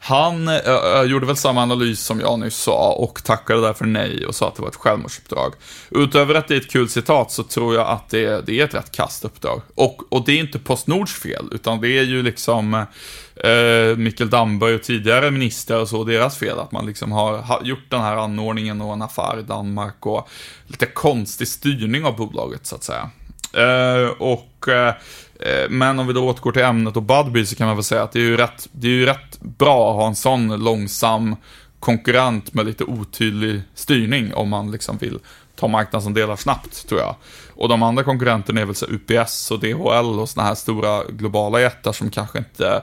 han 0.00 0.48
äh, 0.48 1.02
gjorde 1.06 1.26
väl 1.26 1.36
samma 1.36 1.62
analys 1.62 2.00
som 2.00 2.20
jag 2.20 2.38
nyss 2.38 2.56
sa 2.56 2.92
och 2.92 3.24
tackade 3.24 3.60
därför 3.60 3.84
nej 3.84 4.26
och 4.26 4.34
sa 4.34 4.48
att 4.48 4.54
det 4.54 4.62
var 4.62 4.68
ett 4.68 4.76
självmordsuppdrag. 4.76 5.52
Utöver 5.90 6.34
att 6.34 6.48
det 6.48 6.54
är 6.54 6.60
ett 6.60 6.70
kul 6.70 6.88
citat 6.88 7.30
så 7.30 7.42
tror 7.42 7.74
jag 7.74 7.88
att 7.88 8.08
det, 8.08 8.46
det 8.46 8.60
är 8.60 8.64
ett 8.64 8.74
rätt 8.74 8.92
kast 8.92 9.24
uppdrag. 9.24 9.62
Och, 9.74 10.12
och 10.12 10.24
det 10.26 10.32
är 10.32 10.38
inte 10.40 10.58
Postnords 10.58 11.12
fel, 11.12 11.48
utan 11.52 11.80
det 11.80 11.98
är 11.98 12.02
ju 12.02 12.22
liksom 12.22 12.86
eh, 13.36 13.96
Mikael 13.96 14.30
Damberg 14.30 14.74
och 14.74 14.82
tidigare 14.82 15.30
ministrar 15.30 15.80
och 15.80 15.88
så, 15.88 16.04
deras 16.04 16.38
fel 16.38 16.58
att 16.58 16.72
man 16.72 16.86
liksom 16.86 17.12
har, 17.12 17.38
har 17.38 17.62
gjort 17.62 17.90
den 17.90 18.00
här 18.00 18.16
anordningen 18.16 18.80
och 18.80 18.92
en 18.92 19.02
affär 19.02 19.38
i 19.38 19.42
Danmark 19.42 20.06
och 20.06 20.28
lite 20.66 20.86
konstig 20.86 21.48
styrning 21.48 22.04
av 22.04 22.16
bolaget 22.16 22.66
så 22.66 22.74
att 22.74 22.84
säga. 22.84 23.10
Eh, 23.52 24.08
och 24.08 24.68
eh, 24.68 24.94
eh, 25.40 25.68
men 25.70 25.98
om 25.98 26.06
vi 26.06 26.12
då 26.12 26.28
återgår 26.28 26.52
till 26.52 26.62
ämnet 26.62 26.96
och 26.96 27.02
Budbee 27.02 27.46
så 27.46 27.56
kan 27.56 27.66
man 27.66 27.76
väl 27.76 27.84
säga 27.84 28.02
att 28.02 28.12
det 28.12 28.18
är 28.18 28.24
ju 28.24 28.36
rätt, 28.36 28.68
det 28.72 28.86
är 28.86 28.92
ju 28.92 29.06
rätt 29.06 29.40
bra 29.40 29.90
att 29.90 29.96
ha 29.96 30.06
en 30.06 30.16
sån 30.16 30.64
långsam 30.64 31.36
konkurrent 31.80 32.54
med 32.54 32.66
lite 32.66 32.84
otydlig 32.84 33.62
styrning 33.74 34.34
om 34.34 34.48
man 34.48 34.70
liksom 34.70 34.98
vill 34.98 35.18
ta 35.56 35.68
marknadsandelar 35.68 36.36
snabbt, 36.36 36.88
tror 36.88 37.00
jag. 37.00 37.14
Och 37.54 37.68
de 37.68 37.82
andra 37.82 38.04
konkurrenterna 38.04 38.60
är 38.60 38.64
väl 38.64 38.74
så 38.74 38.86
UPS 38.86 39.50
och 39.50 39.60
DHL 39.60 40.20
och 40.20 40.28
sådana 40.28 40.48
här 40.48 40.54
stora 40.54 41.04
globala 41.04 41.60
jättar 41.60 41.92
som 41.92 42.10
kanske 42.10 42.38
inte 42.38 42.82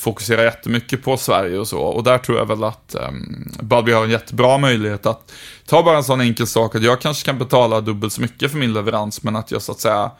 fokuserar 0.00 0.44
jättemycket 0.44 1.02
på 1.02 1.16
Sverige 1.16 1.58
och 1.58 1.68
så. 1.68 1.80
Och 1.80 2.04
där 2.04 2.18
tror 2.18 2.38
jag 2.38 2.46
väl 2.46 2.64
att 2.64 2.96
um, 3.08 3.52
Budbee 3.60 3.94
har 3.94 4.04
en 4.04 4.10
jättebra 4.10 4.58
möjlighet 4.58 5.06
att 5.06 5.32
ta 5.66 5.82
bara 5.82 5.96
en 5.96 6.04
sån 6.04 6.20
enkel 6.20 6.46
sak 6.46 6.74
att 6.74 6.82
jag 6.82 7.00
kanske 7.00 7.26
kan 7.26 7.38
betala 7.38 7.80
dubbelt 7.80 8.12
så 8.12 8.20
mycket 8.20 8.50
för 8.50 8.58
min 8.58 8.72
leverans, 8.72 9.22
men 9.22 9.36
att 9.36 9.50
jag 9.50 9.62
så 9.62 9.72
att 9.72 9.80
säga 9.80 10.10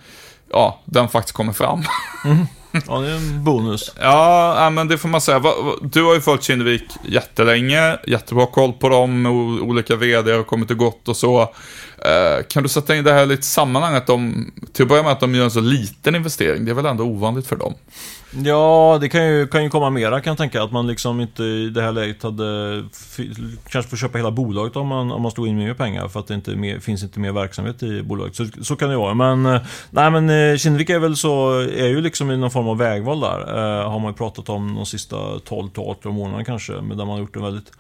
ja, 0.53 0.81
den 0.85 1.09
faktiskt 1.09 1.37
kommer 1.37 1.53
fram. 1.53 1.83
Mm. 2.25 2.47
Ja, 2.87 2.99
det 2.99 3.11
är 3.11 3.15
en 3.15 3.45
bonus. 3.45 3.95
ja, 4.01 4.71
men 4.71 4.89
det 4.89 4.99
får 4.99 5.09
man 5.09 5.21
säga. 5.21 5.43
Du 5.83 6.03
har 6.03 6.15
ju 6.15 6.21
följt 6.21 6.43
Kinnevik 6.43 6.83
jättelänge, 7.05 7.99
jättebra 8.07 8.47
koll 8.47 8.73
på 8.73 8.89
dem, 8.89 9.27
olika 9.63 9.97
vd 9.97 10.33
har 10.33 10.43
kommit 10.43 10.71
och 10.71 10.77
gått 10.77 11.09
och 11.09 11.17
så. 11.17 11.55
Eh, 12.05 12.45
kan 12.49 12.63
du 12.63 12.69
sätta 12.69 12.97
in 12.97 13.05
det 13.05 13.13
här 13.13 13.27
lite 13.27 13.47
sammanhang, 13.47 13.95
att 13.95 14.07
de, 14.07 14.51
till 14.73 14.83
att 14.83 14.89
börja 14.89 15.03
med 15.03 15.13
att 15.13 15.21
de 15.21 15.35
gör 15.35 15.45
en 15.45 15.51
så 15.51 15.61
liten 15.61 16.15
investering, 16.15 16.65
det 16.65 16.71
är 16.71 16.75
väl 16.75 16.87
ändå 16.87 17.05
ovanligt 17.05 17.47
för 17.47 17.57
dem? 17.57 17.75
Ja, 18.33 18.99
det 19.01 19.09
kan 19.09 19.27
ju, 19.27 19.47
kan 19.47 19.65
ju 19.65 19.71
komma 19.71 19.91
mera 19.91 20.21
kan 20.21 20.31
jag 20.31 20.39
tänka. 20.39 20.63
Att 20.63 20.73
man 20.73 20.87
liksom 20.87 21.21
inte 21.21 21.43
i 21.43 21.69
det 21.69 21.83
här 21.83 21.93
läget 21.93 22.23
hade 22.23 22.83
kanske 23.69 23.91
får 23.91 23.97
köpa 23.97 24.19
hela 24.19 24.31
bolaget 24.31 24.77
om 24.77 24.87
man, 24.87 25.13
om 25.13 25.23
man 25.23 25.31
stod 25.31 25.49
in 25.49 25.57
med 25.57 25.79
pengar 25.79 26.09
för 26.09 26.21
att 26.21 26.27
det 26.27 26.35
inte 26.35 26.57
mer, 26.57 26.79
finns 26.79 27.03
inte 27.03 27.21
mer 27.21 27.33
verksamhet 27.33 27.83
i 27.83 28.03
bolaget. 28.03 28.37
Så, 28.37 28.47
så 28.63 28.77
kan 28.77 28.91
det 28.91 28.97
vara. 28.97 29.15
Men, 29.15 29.47
eh, 29.47 29.63
nej, 29.91 30.11
men 30.11 30.31
eh, 30.31 30.57
Kinnevik 30.57 30.91
är 30.91 30.99
väl 30.99 31.17
så, 31.17 31.59
är 31.59 31.89
ju 31.89 32.01
liksom 32.01 32.31
i 32.31 32.37
någon 32.37 32.51
form 32.51 32.69
av 32.69 32.79
vägval 32.79 33.21
där. 33.21 33.41
Eh, 33.41 33.91
har 33.91 33.99
man 33.99 34.11
ju 34.11 34.17
pratat 34.17 34.49
om 34.49 34.75
de 34.75 34.87
sista 34.87 35.17
12-18 35.17 36.11
månaderna 36.11 36.45
kanske. 36.45 36.73
Där 36.73 36.81
man 36.81 37.09
har 37.09 37.19
gjort 37.19 37.37
en 37.37 37.43
väldigt 37.43 37.73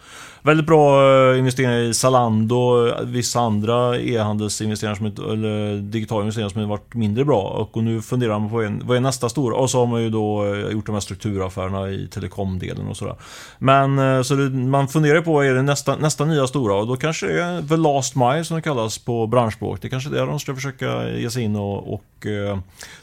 Väldigt 0.43 0.67
bra 0.67 1.03
eh, 1.33 1.39
investeringar 1.39 1.79
i 1.79 1.95
Zalando, 1.95 2.95
vissa 3.05 3.41
andra 3.41 3.99
e-handelsinvesteringar 3.99 4.95
som 4.95 5.07
eller 5.07 5.77
digitala 5.77 6.21
investeringar 6.21 6.49
som 6.49 6.61
har 6.61 6.69
varit 6.69 6.95
mindre 6.95 7.25
bra. 7.25 7.43
Och 7.43 7.85
nu 7.85 8.03
funderar 8.03 8.39
man 8.39 8.51
på 8.51 8.63
en, 8.63 8.83
vad 8.85 8.97
är 8.97 9.01
nästa 9.01 9.29
stora? 9.29 9.57
Och 9.57 9.71
så 9.71 9.79
har 9.79 9.87
man 9.87 10.03
ju 10.03 10.11
då 10.11 10.55
eh, 10.55 10.71
gjort 10.71 10.87
de 10.87 10.93
här 10.93 11.01
strukturaffärerna 11.01 11.91
i 11.91 12.09
telekomdelen 12.09 12.89
och 12.89 12.97
sådär. 12.97 13.15
Men 13.59 13.99
eh, 13.99 14.23
så 14.23 14.35
det, 14.35 14.51
man 14.51 14.89
funderar 14.89 15.21
på 15.21 15.33
vad 15.33 15.47
är 15.47 15.55
det 15.55 15.63
nästa, 15.63 15.97
nästa 15.97 16.25
nya 16.25 16.47
stora? 16.47 16.75
Och 16.75 16.87
då 16.87 16.97
kanske 16.97 17.27
det 17.27 17.43
är 17.43 17.63
the 17.63 17.77
last 17.77 18.17
mile 18.17 18.45
som 18.45 18.57
det 18.57 18.63
kallas 18.63 18.99
på 18.99 19.27
branschspråk. 19.27 19.83
Det 19.83 19.89
är 19.89 19.91
kanske 19.91 20.11
är 20.11 20.15
där 20.15 20.27
de 20.27 20.41
ska 20.41 20.55
försöka 20.55 21.11
ge 21.11 21.31
sig 21.31 21.43
in 21.43 21.57
och, 21.57 21.95
och 21.95 22.27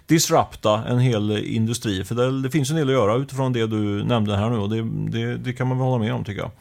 disrupta 0.05 0.83
en 0.87 0.99
hel 0.99 1.37
industri. 1.45 2.03
För 2.03 2.15
det, 2.15 2.41
det, 2.41 2.49
finns 2.49 2.69
en 2.69 2.75
del 2.75 2.87
att 2.87 2.93
göra 2.93 3.15
utifrån 3.15 3.53
det 3.53 3.67
du 3.67 4.03
nämnde 4.03 4.35
här 4.35 4.49
nu 4.49 4.57
och 4.57 4.69
det, 4.69 4.81
det, 5.11 5.37
det 5.37 5.53
kan 5.53 5.67
man 5.67 5.77
väl 5.77 5.87
hålla 5.87 6.03
med 6.03 6.13
om 6.13 6.23
tycker 6.23 6.41
jag. 6.41 6.51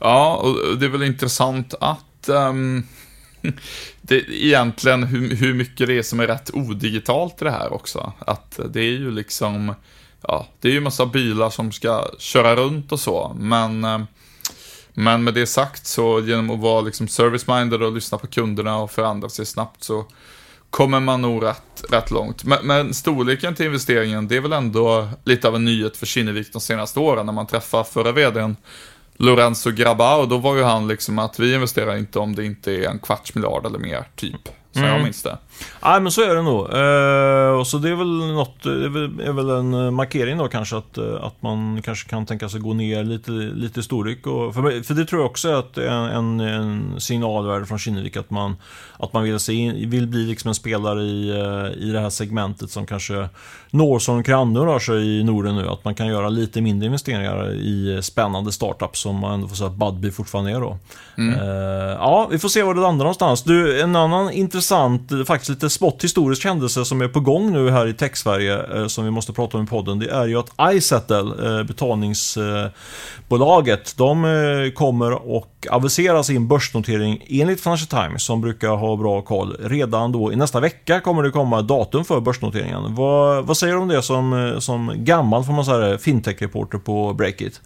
Ja, 0.00 0.36
och 0.36 0.78
det 0.78 0.86
är 0.86 0.90
väl 0.90 1.02
intressant 1.02 1.74
att 1.80 2.28
um, 2.28 2.86
det, 4.00 4.14
egentligen 4.28 5.02
hur, 5.02 5.36
hur 5.36 5.54
mycket 5.54 5.86
det 5.86 5.98
är 5.98 6.02
som 6.02 6.20
är 6.20 6.26
rätt 6.26 6.50
odigitalt 6.54 7.42
i 7.42 7.44
det 7.44 7.50
här 7.50 7.72
också. 7.72 8.12
Att 8.18 8.60
det 8.70 8.80
är 8.80 8.90
ju 8.90 9.10
liksom, 9.10 9.74
ja, 10.22 10.46
det 10.60 10.68
är 10.68 10.72
ju 10.72 10.80
massa 10.80 11.06
bilar 11.06 11.50
som 11.50 11.72
ska 11.72 12.08
köra 12.18 12.56
runt 12.56 12.92
och 12.92 13.00
så, 13.00 13.36
men 13.38 13.84
um, 13.84 14.06
men 15.00 15.24
med 15.24 15.34
det 15.34 15.46
sagt 15.46 15.86
så 15.86 16.20
genom 16.20 16.50
att 16.50 16.60
vara 16.60 16.80
liksom 16.80 17.06
service-minded 17.08 17.82
och 17.82 17.92
lyssna 17.92 18.18
på 18.18 18.26
kunderna 18.26 18.78
och 18.78 18.90
förändra 18.90 19.28
sig 19.28 19.46
snabbt 19.46 19.84
så 19.84 20.06
kommer 20.70 21.00
man 21.00 21.22
nog 21.22 21.44
rätt, 21.44 21.84
rätt 21.90 22.10
långt. 22.10 22.44
Men, 22.44 22.66
men, 22.66 22.94
storleken 22.94 23.54
till 23.54 23.66
investeringen, 23.66 24.28
det 24.28 24.36
är 24.36 24.40
väl 24.40 24.52
ändå 24.52 25.08
lite 25.24 25.48
av 25.48 25.56
en 25.56 25.64
nyhet 25.64 25.96
för 25.96 26.06
Kinnevik 26.06 26.52
de 26.52 26.60
senaste 26.60 27.00
åren 27.00 27.26
när 27.26 27.32
man 27.32 27.46
träffar 27.46 27.84
förra 27.84 28.12
vdn 28.12 28.56
Lorenzo 29.20 29.70
Grabau, 29.70 30.26
då 30.26 30.38
var 30.38 30.56
ju 30.56 30.62
han 30.62 30.88
liksom 30.88 31.18
att 31.18 31.38
vi 31.38 31.54
investerar 31.54 31.96
inte 31.96 32.18
om 32.18 32.34
det 32.34 32.44
inte 32.44 32.72
är 32.72 32.88
en 32.88 32.98
kvarts 32.98 33.34
miljard 33.34 33.66
eller 33.66 33.78
mer, 33.78 34.04
typ. 34.16 34.48
Så 34.72 34.78
mm. 34.78 34.90
jag 34.90 35.02
minns 35.02 35.22
det. 35.22 35.38
Nej, 35.82 36.00
men 36.00 36.12
så 36.12 36.22
är 36.22 36.34
det 36.34 36.42
nog. 36.42 36.60
Eh, 36.60 37.60
och 37.60 37.66
så 37.66 37.78
det 37.78 37.90
är 37.90 37.94
väl 37.94 38.34
något, 38.34 38.62
det 38.62 38.84
är 38.84 38.88
väl, 38.88 39.20
är 39.20 39.32
väl 39.32 39.50
en 39.50 39.74
eh, 39.74 39.90
markering 39.90 40.38
då 40.38 40.48
kanske 40.48 40.76
att, 40.76 40.98
eh, 40.98 41.24
att 41.24 41.42
man 41.42 41.82
kanske 41.82 42.08
kan 42.08 42.26
tänka 42.26 42.48
sig 42.48 42.60
gå 42.60 42.74
ner 42.74 43.04
lite, 43.04 43.30
lite 43.30 43.82
storlek. 43.82 44.26
Och, 44.26 44.54
för, 44.54 44.82
för 44.82 44.94
det 44.94 45.04
tror 45.04 45.20
jag 45.20 45.30
också 45.30 45.48
är 45.48 45.54
att 45.54 45.78
en, 45.78 46.40
en 46.40 47.00
signalvärde 47.00 47.66
från 47.66 47.78
Kinnevik 47.78 48.16
att 48.16 48.30
man, 48.30 48.56
att 48.96 49.12
man 49.12 49.22
vill, 49.22 49.38
se 49.38 49.52
in, 49.52 49.90
vill 49.90 50.06
bli 50.06 50.26
liksom 50.26 50.48
en 50.48 50.54
spelare 50.54 51.02
i, 51.02 51.30
eh, 51.30 51.86
i 51.88 51.90
det 51.92 52.00
här 52.00 52.10
segmentet 52.10 52.70
som 52.70 52.86
kanske 52.86 53.28
når 53.70 53.98
som 53.98 54.22
Kranne 54.22 54.60
rör 54.60 54.78
sig 54.78 55.20
i 55.20 55.24
Norden 55.24 55.56
nu. 55.56 55.68
Att 55.68 55.84
man 55.84 55.94
kan 55.94 56.06
göra 56.06 56.28
lite 56.28 56.60
mindre 56.60 56.86
investeringar 56.86 57.52
i 57.52 57.98
spännande 58.02 58.52
startups 58.52 59.00
som 59.00 59.16
man 59.16 59.34
ändå 59.34 59.48
får 59.48 59.56
säga 59.56 59.70
att 59.70 59.76
Budbee 59.76 60.10
fortfarande 60.10 60.50
är 60.50 60.60
då. 60.60 60.78
Mm. 61.18 61.40
Eh, 61.40 61.92
ja, 61.92 62.28
vi 62.30 62.38
får 62.38 62.48
se 62.48 62.62
var 62.62 62.74
det 62.74 62.80
landar 62.80 63.04
någonstans. 63.04 63.42
Du, 63.42 63.80
en 63.80 63.96
annan 63.96 64.30
intressant, 64.30 65.12
faktiskt 65.26 65.47
lite 65.48 65.70
smått 65.70 66.04
historisk 66.04 66.44
händelse 66.44 66.84
som 66.84 67.00
är 67.00 67.08
på 67.08 67.20
gång 67.20 67.52
nu 67.52 67.70
här 67.70 67.86
i 67.86 67.94
Tech-Sverige 67.94 68.76
eh, 68.76 68.86
som 68.86 69.04
vi 69.04 69.10
måste 69.10 69.32
prata 69.32 69.58
om 69.58 69.64
i 69.64 69.66
podden. 69.66 69.98
Det 69.98 70.10
är 70.10 70.26
ju 70.26 70.38
att 70.38 70.74
iSettle, 70.74 71.18
eh, 71.18 71.62
betalningsbolaget, 71.62 73.94
de 73.96 74.24
eh, 74.24 74.30
kommer 74.74 75.12
och 75.12 75.66
avisera 75.70 76.22
sin 76.22 76.48
börsnotering 76.48 77.24
enligt 77.28 77.60
Financial 77.60 78.02
Times 78.02 78.22
som 78.22 78.40
brukar 78.40 78.68
ha 78.68 78.96
bra 78.96 79.22
koll. 79.22 79.56
Redan 79.60 80.12
då 80.12 80.32
i 80.32 80.36
nästa 80.36 80.60
vecka 80.60 81.00
kommer 81.00 81.22
det 81.22 81.30
komma 81.30 81.62
datum 81.62 82.04
för 82.04 82.20
börsnoteringen. 82.20 82.94
Vad, 82.94 83.46
vad 83.46 83.56
säger 83.56 83.74
du 83.74 83.80
om 83.80 83.88
det 83.88 84.02
som, 84.02 84.56
som 84.58 84.92
gammal, 84.96 85.44
får 85.44 85.52
man 85.52 85.64
säga 85.64 85.98
fintech-reporter 85.98 86.78
på 86.78 87.14
Breakit? 87.14 87.60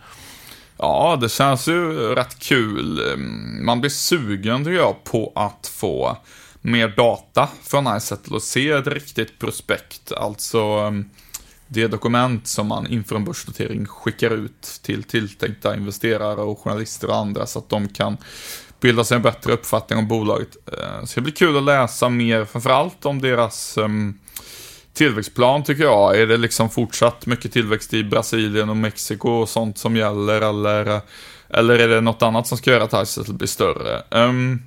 Ja, 0.82 1.18
det 1.20 1.28
känns 1.28 1.68
ju 1.68 2.14
rätt 2.14 2.38
kul. 2.38 3.12
Ehm, 3.12 3.64
man 3.64 3.80
blir 3.80 3.90
sugen, 3.90 4.64
tycker 4.64 4.78
jag, 4.78 5.04
på 5.04 5.32
att 5.34 5.70
få 5.74 6.16
mer 6.62 6.88
data 6.88 7.48
från 7.62 7.96
iSettle 7.96 8.34
och 8.34 8.42
se 8.42 8.70
ett 8.70 8.86
riktigt 8.86 9.38
prospekt. 9.38 10.12
Alltså 10.12 10.58
ehm, 10.58 11.10
det 11.68 11.86
dokument 11.86 12.46
som 12.46 12.66
man 12.66 12.86
inför 12.86 13.16
en 13.16 13.24
börsnotering 13.24 13.86
skickar 13.86 14.30
ut 14.30 14.80
till 14.82 15.02
tilltänkta 15.02 15.76
investerare 15.76 16.40
och 16.40 16.58
journalister 16.58 17.08
och 17.08 17.16
andra 17.16 17.46
så 17.46 17.58
att 17.58 17.68
de 17.68 17.88
kan 17.88 18.16
bilda 18.80 19.04
sig 19.04 19.16
en 19.16 19.22
bättre 19.22 19.52
uppfattning 19.52 19.98
om 19.98 20.08
bolaget. 20.08 20.56
Eh, 20.66 21.04
så 21.04 21.14
det 21.14 21.20
blir 21.20 21.34
kul 21.34 21.56
att 21.56 21.62
läsa 21.62 22.08
mer, 22.08 22.44
framförallt 22.44 23.06
om 23.06 23.22
deras 23.22 23.78
ehm, 23.78 24.18
tillväxtplan 24.92 25.64
tycker 25.64 25.82
jag. 25.84 26.20
Är 26.20 26.26
det 26.26 26.36
liksom 26.36 26.70
fortsatt 26.70 27.26
mycket 27.26 27.52
tillväxt 27.52 27.94
i 27.94 28.04
Brasilien 28.04 28.68
och 28.68 28.76
Mexiko 28.76 29.28
och 29.28 29.48
sånt 29.48 29.78
som 29.78 29.96
gäller 29.96 30.40
eller, 30.40 30.86
eh, 30.86 31.00
eller 31.48 31.78
är 31.78 31.88
det 31.88 32.00
något 32.00 32.22
annat 32.22 32.46
som 32.46 32.58
ska 32.58 32.70
göra 32.70 32.84
att 32.84 33.02
Izettle 33.02 33.34
blir 33.34 33.48
större? 33.48 34.02
Ehm, 34.10 34.62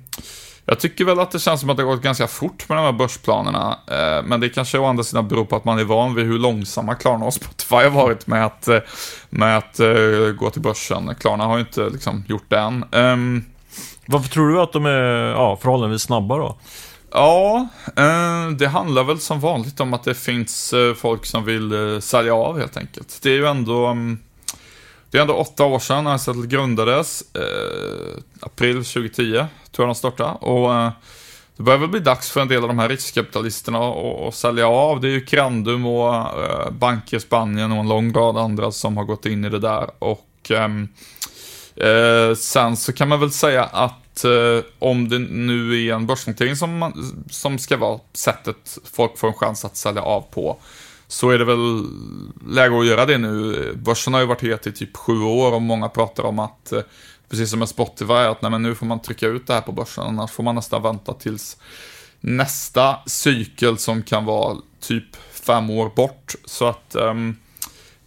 jag 0.68 0.80
tycker 0.80 1.04
väl 1.04 1.20
att 1.20 1.30
det 1.30 1.38
känns 1.38 1.60
som 1.60 1.70
att 1.70 1.76
det 1.76 1.82
har 1.82 1.90
gått 1.90 2.02
ganska 2.02 2.26
fort 2.26 2.68
med 2.68 2.78
de 2.78 2.84
här 2.84 2.92
börsplanerna. 2.92 3.78
Eh, 3.86 4.22
men 4.24 4.40
det 4.40 4.48
kanske 4.48 4.78
å 4.78 4.84
andra 4.84 5.04
sidan 5.04 5.28
beror 5.28 5.44
på 5.44 5.56
att 5.56 5.64
man 5.64 5.78
är 5.78 5.84
van 5.84 6.14
vid 6.14 6.26
hur 6.26 6.38
långsamma 6.38 6.94
Klarna 6.94 7.24
och 7.24 7.34
Spotify 7.34 7.76
har 7.76 7.90
varit 7.90 8.26
med 8.26 8.46
att, 8.46 8.68
eh, 8.68 8.78
med 9.30 9.58
att 9.58 9.80
uh, 9.80 10.32
gå 10.32 10.50
till 10.50 10.62
börsen. 10.62 11.14
Klarna 11.20 11.44
har 11.44 11.56
ju 11.56 11.60
inte 11.60 11.88
liksom 11.88 12.24
gjort 12.28 12.44
det 12.48 12.58
än. 12.58 12.84
Um, 12.92 13.44
Varför 14.06 14.28
tror 14.28 14.48
du 14.48 14.60
att 14.60 14.72
de 14.72 14.86
är 14.86 15.30
ja, 15.30 15.56
förhållandevis 15.56 16.02
snabba 16.02 16.36
då? 16.36 16.58
Ja, 17.12 17.68
det 18.58 18.66
handlar 18.66 19.04
väl 19.04 19.18
som 19.18 19.40
vanligt 19.40 19.80
om 19.80 19.94
att 19.94 20.04
det 20.04 20.14
finns 20.14 20.74
folk 20.96 21.26
som 21.26 21.44
vill 21.44 21.98
sälja 22.02 22.34
av 22.34 22.58
helt 22.58 22.76
enkelt. 22.76 23.18
Det 23.22 23.30
är 23.30 23.34
ju 23.34 23.46
ändå 23.46 23.88
um, 23.88 24.18
det 25.16 25.20
är 25.20 25.22
ändå 25.22 25.34
åtta 25.34 25.64
år 25.64 25.78
sedan 25.78 26.14
Izettle 26.14 26.46
grundades. 26.46 27.24
Eh, 27.34 28.22
april 28.40 28.74
2010 28.74 29.32
tror 29.32 29.48
jag 29.76 29.88
de 29.88 29.94
startade. 29.94 30.30
Och 30.30 30.74
eh, 30.74 30.90
det 31.56 31.62
börjar 31.62 31.78
väl 31.78 31.88
bli 31.88 32.00
dags 32.00 32.30
för 32.30 32.40
en 32.40 32.48
del 32.48 32.62
av 32.62 32.68
de 32.68 32.78
här 32.78 32.88
riskkapitalisterna 32.88 33.78
att 33.78 34.34
sälja 34.34 34.68
av. 34.68 35.00
Det 35.00 35.08
är 35.08 35.12
ju 35.12 35.24
Crandum 35.24 35.86
och 35.86 36.14
eh, 36.14 36.70
banker 36.70 37.16
i 37.16 37.20
Spanien 37.20 37.72
och 37.72 37.78
en 37.78 37.88
lång 37.88 38.12
rad 38.12 38.36
andra 38.36 38.72
som 38.72 38.96
har 38.96 39.04
gått 39.04 39.26
in 39.26 39.44
i 39.44 39.48
det 39.48 39.58
där. 39.58 39.90
Och 39.98 40.50
ehm, 40.50 40.88
eh, 41.76 42.34
sen 42.36 42.76
så 42.76 42.92
kan 42.92 43.08
man 43.08 43.20
väl 43.20 43.32
säga 43.32 43.64
att 43.64 44.24
eh, 44.24 44.64
om 44.78 45.08
det 45.08 45.18
nu 45.18 45.86
är 45.86 45.94
en 45.94 46.06
börsnotering 46.06 46.56
som, 46.56 46.78
man, 46.78 47.24
som 47.30 47.58
ska 47.58 47.76
vara 47.76 48.00
sättet 48.12 48.78
folk 48.92 49.18
får 49.18 49.28
en 49.28 49.34
chans 49.34 49.64
att 49.64 49.76
sälja 49.76 50.02
av 50.02 50.20
på 50.20 50.58
så 51.08 51.30
är 51.30 51.38
det 51.38 51.44
väl 51.44 51.84
läge 52.48 52.78
att 52.78 52.86
göra 52.86 53.06
det 53.06 53.18
nu. 53.18 53.72
Börsen 53.74 54.14
har 54.14 54.20
ju 54.20 54.26
varit 54.26 54.42
het 54.42 54.66
i 54.66 54.72
typ 54.72 54.96
sju 54.96 55.20
år 55.22 55.54
och 55.54 55.62
många 55.62 55.88
pratar 55.88 56.22
om 56.22 56.38
att, 56.38 56.72
eh, 56.72 56.80
precis 57.30 57.50
som 57.50 57.58
med 57.58 57.68
Spotify, 57.68 58.12
att 58.12 58.42
nej, 58.42 58.50
men 58.50 58.62
nu 58.62 58.74
får 58.74 58.86
man 58.86 59.02
trycka 59.02 59.26
ut 59.26 59.46
det 59.46 59.54
här 59.54 59.60
på 59.60 59.72
börsen, 59.72 60.04
annars 60.04 60.30
får 60.30 60.42
man 60.42 60.54
nästan 60.54 60.82
vänta 60.82 61.12
tills 61.12 61.56
nästa 62.20 62.96
cykel 63.06 63.78
som 63.78 64.02
kan 64.02 64.24
vara 64.24 64.56
typ 64.80 65.16
fem 65.30 65.70
år 65.70 65.90
bort. 65.96 66.34
Så 66.44 66.66
att 66.66 66.94
um, 66.94 67.36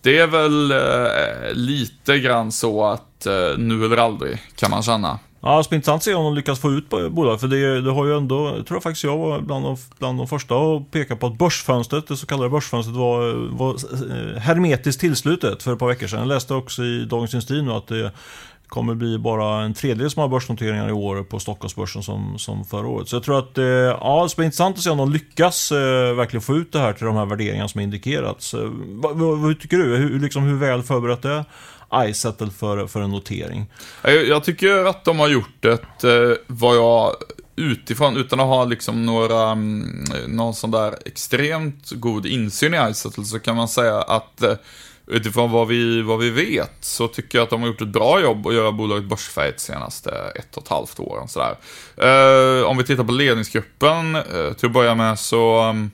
det 0.01 0.17
är 0.17 0.27
väl 0.27 0.71
uh, 0.71 1.53
lite 1.53 2.19
grann 2.19 2.51
så 2.51 2.85
att 2.85 3.27
uh, 3.27 3.57
nu 3.57 3.85
eller 3.85 3.97
aldrig, 3.97 4.41
kan 4.55 4.71
man 4.71 4.83
känna. 4.83 5.19
Ja, 5.41 5.57
det 5.57 5.63
ska 5.63 5.69
bli 5.69 5.75
intressant 5.75 5.99
att 5.99 6.03
se 6.03 6.13
om 6.13 6.23
de 6.23 6.35
lyckas 6.35 6.59
få 6.59 6.71
ut 6.71 6.89
bolag. 6.89 7.39
För 7.39 7.47
det, 7.47 7.81
det 7.81 7.91
har 7.91 8.05
ju 8.05 8.17
ändå, 8.17 8.55
jag 8.57 8.65
tror 8.65 8.79
faktiskt 8.79 9.03
jag 9.03 9.17
var 9.17 9.41
bland 9.41 9.65
de, 9.65 9.77
bland 9.99 10.17
de 10.17 10.27
första 10.27 10.55
att 10.55 10.91
peka 10.91 11.15
på 11.15 11.27
att 11.27 11.37
börsfönstret, 11.37 12.07
det 12.07 12.17
så 12.17 12.25
kallade 12.25 12.49
börsfönstret, 12.49 12.97
var, 12.97 13.33
var 13.57 13.69
eh, 13.73 14.39
hermetiskt 14.39 15.01
tillslutet 15.01 15.63
för 15.63 15.73
ett 15.73 15.79
par 15.79 15.87
veckor 15.87 16.07
sedan. 16.07 16.19
Jag 16.19 16.27
läste 16.27 16.53
också 16.53 16.83
i 16.83 17.05
Dagens 17.05 17.33
Industri 17.33 17.61
nu 17.61 17.71
att 17.71 17.87
det 17.87 18.11
kommer 18.69 18.95
bli 18.95 19.17
bara 19.17 19.63
en 19.63 19.73
tredjedel 19.73 20.09
som 20.09 20.21
har 20.21 20.29
börsnoteringar 20.29 20.89
i 20.89 20.91
år 20.91 21.23
på 21.23 21.39
Stockholmsbörsen 21.39 22.03
som, 22.03 22.39
som 22.39 22.65
förra 22.65 22.87
året. 22.87 23.07
Så 23.07 23.15
jag 23.15 23.23
tror 23.23 23.39
att 23.39 23.57
eh, 23.57 23.65
ja, 23.65 24.23
det 24.23 24.29
ska 24.29 24.39
bli 24.39 24.45
intressant 24.45 24.77
att 24.77 24.83
se 24.83 24.89
om 24.89 24.97
de 24.97 25.11
lyckas 25.11 25.71
eh, 25.71 26.15
verkligen 26.15 26.41
få 26.41 26.55
ut 26.55 26.71
det 26.71 26.79
här 26.79 26.93
till 26.93 27.05
de 27.05 27.15
här 27.15 27.25
värderingarna 27.25 27.67
som 27.67 27.81
indikerats. 27.81 28.53
Eh, 28.53 28.69
vad, 28.87 29.17
vad, 29.17 29.39
vad, 29.39 29.59
tycker 29.59 29.77
du? 29.77 29.95
Hur, 29.95 30.19
liksom, 30.19 30.43
hur 30.43 30.55
väl 30.55 30.83
förberett 30.83 31.47
är 31.91 32.07
iSettle 32.07 32.49
för, 32.59 32.87
för 32.87 33.01
en 33.01 33.11
notering. 33.11 33.65
Jag, 34.01 34.27
jag 34.27 34.43
tycker 34.43 34.85
att 34.85 35.05
de 35.05 35.19
har 35.19 35.27
gjort 35.27 35.65
ett, 35.65 36.03
eh, 36.03 36.31
vad 36.47 36.75
jag 36.75 37.15
utifrån, 37.55 38.17
utan 38.17 38.39
att 38.39 38.45
ha 38.45 38.65
liksom 38.65 39.05
några, 39.05 39.51
mm, 39.51 40.03
någon 40.27 40.53
sån 40.53 40.71
där 40.71 40.95
extremt 41.05 41.91
god 41.91 42.25
insyn 42.25 42.73
i 42.73 42.89
iSettle, 42.91 43.23
så 43.23 43.39
kan 43.39 43.55
man 43.55 43.67
säga 43.67 44.01
att 44.01 44.43
eh, 44.43 44.53
utifrån 45.07 45.51
vad 45.51 45.67
vi, 45.67 46.01
vad 46.01 46.19
vi 46.19 46.29
vet 46.29 46.77
så 46.81 47.07
tycker 47.07 47.37
jag 47.37 47.43
att 47.43 47.49
de 47.49 47.61
har 47.61 47.67
gjort 47.67 47.81
ett 47.81 47.87
bra 47.87 48.21
jobb 48.21 48.47
att 48.47 48.53
göra 48.53 48.71
bolaget 48.71 49.09
börsfärdigt 49.09 49.59
senaste 49.59 50.11
ett 50.35 50.57
och 50.57 50.63
ett 50.63 50.69
halvt 50.69 50.99
åren. 50.99 51.27
Sådär. 51.27 51.55
Eh, 51.97 52.63
om 52.63 52.77
vi 52.77 52.83
tittar 52.83 53.03
på 53.03 53.11
ledningsgruppen, 53.11 54.17
till 54.57 54.65
att 54.65 54.73
börja 54.73 54.95
med 54.95 55.19
så 55.19 55.59
mm, 55.59 55.91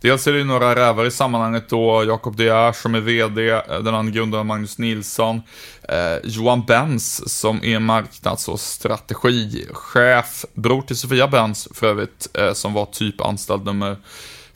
Dels 0.00 0.26
är 0.26 0.32
det 0.32 0.44
några 0.44 0.74
rävar 0.74 1.04
i 1.04 1.10
sammanhanget 1.10 1.68
då, 1.68 2.04
Jakob 2.04 2.36
De 2.36 2.44
Geer 2.44 2.72
som 2.72 2.94
är 2.94 3.00
VD, 3.00 3.50
eh, 3.50 3.60
den 3.68 3.94
andra 3.94 4.12
grundaren 4.12 4.46
Magnus 4.46 4.78
Nilsson, 4.78 5.42
eh, 5.88 6.16
Johan 6.24 6.64
Benz 6.66 7.38
som 7.40 7.64
är 7.64 7.78
marknads 7.78 8.48
och 8.48 8.60
strategichef, 8.60 10.44
bror 10.54 10.82
till 10.82 10.96
Sofia 10.96 11.28
Benz 11.28 11.68
för 11.74 11.86
övrigt, 11.86 12.28
eh, 12.34 12.52
som 12.52 12.72
var 12.72 12.86
typ 12.86 13.20
anställd 13.20 13.64
nummer 13.64 13.96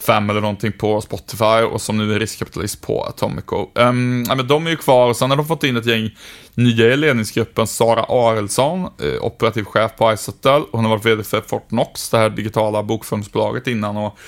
fem 0.06 0.30
eller 0.30 0.40
någonting 0.40 0.72
på 0.72 1.00
Spotify 1.00 1.44
och 1.44 1.80
som 1.80 1.98
nu 1.98 2.14
är 2.14 2.20
riskkapitalist 2.20 2.82
på 2.82 3.04
Atomico. 3.04 3.70
Um, 3.74 3.86
ehm, 3.86 4.24
ja, 4.28 4.34
men 4.34 4.46
de 4.46 4.66
är 4.66 4.70
ju 4.70 4.76
kvar 4.76 5.08
och 5.08 5.16
sen 5.16 5.30
har 5.30 5.36
de 5.36 5.46
fått 5.46 5.64
in 5.64 5.76
ett 5.76 5.86
gäng 5.86 6.10
nya 6.54 6.86
i 6.86 6.96
ledningsgruppen. 6.96 7.66
Sara 7.66 8.02
Arelsson, 8.02 8.80
eh, 8.80 9.24
operativ 9.24 9.64
chef 9.64 9.96
på 9.96 10.12
Izettle. 10.12 10.62
Hon 10.72 10.84
har 10.84 10.90
varit 10.90 11.06
vd 11.06 11.24
för 11.24 11.40
Fortnox, 11.40 12.10
det 12.10 12.18
här 12.18 12.30
digitala 12.30 12.82
bokföringsbolaget 12.82 13.66
innan 13.66 13.96
och 13.96 14.18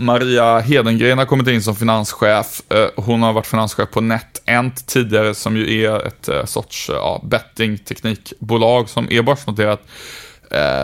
Maria 0.00 0.58
Hedengren 0.58 1.18
har 1.18 1.24
kommit 1.24 1.48
in 1.48 1.62
som 1.62 1.76
finanschef. 1.76 2.62
Eh, 2.68 2.88
hon 2.96 3.22
har 3.22 3.32
varit 3.32 3.46
finanschef 3.46 3.90
på 3.90 4.00
NetEnt 4.00 4.86
tidigare, 4.86 5.34
som 5.34 5.56
ju 5.56 5.82
är 5.82 6.06
ett 6.06 6.28
eh, 6.28 6.44
sorts 6.44 6.90
eh, 6.90 6.96
ja, 6.96 7.22
bettingteknikbolag 7.24 8.88
som 8.88 9.12
är 9.12 9.22
börsnoterat. 9.22 9.80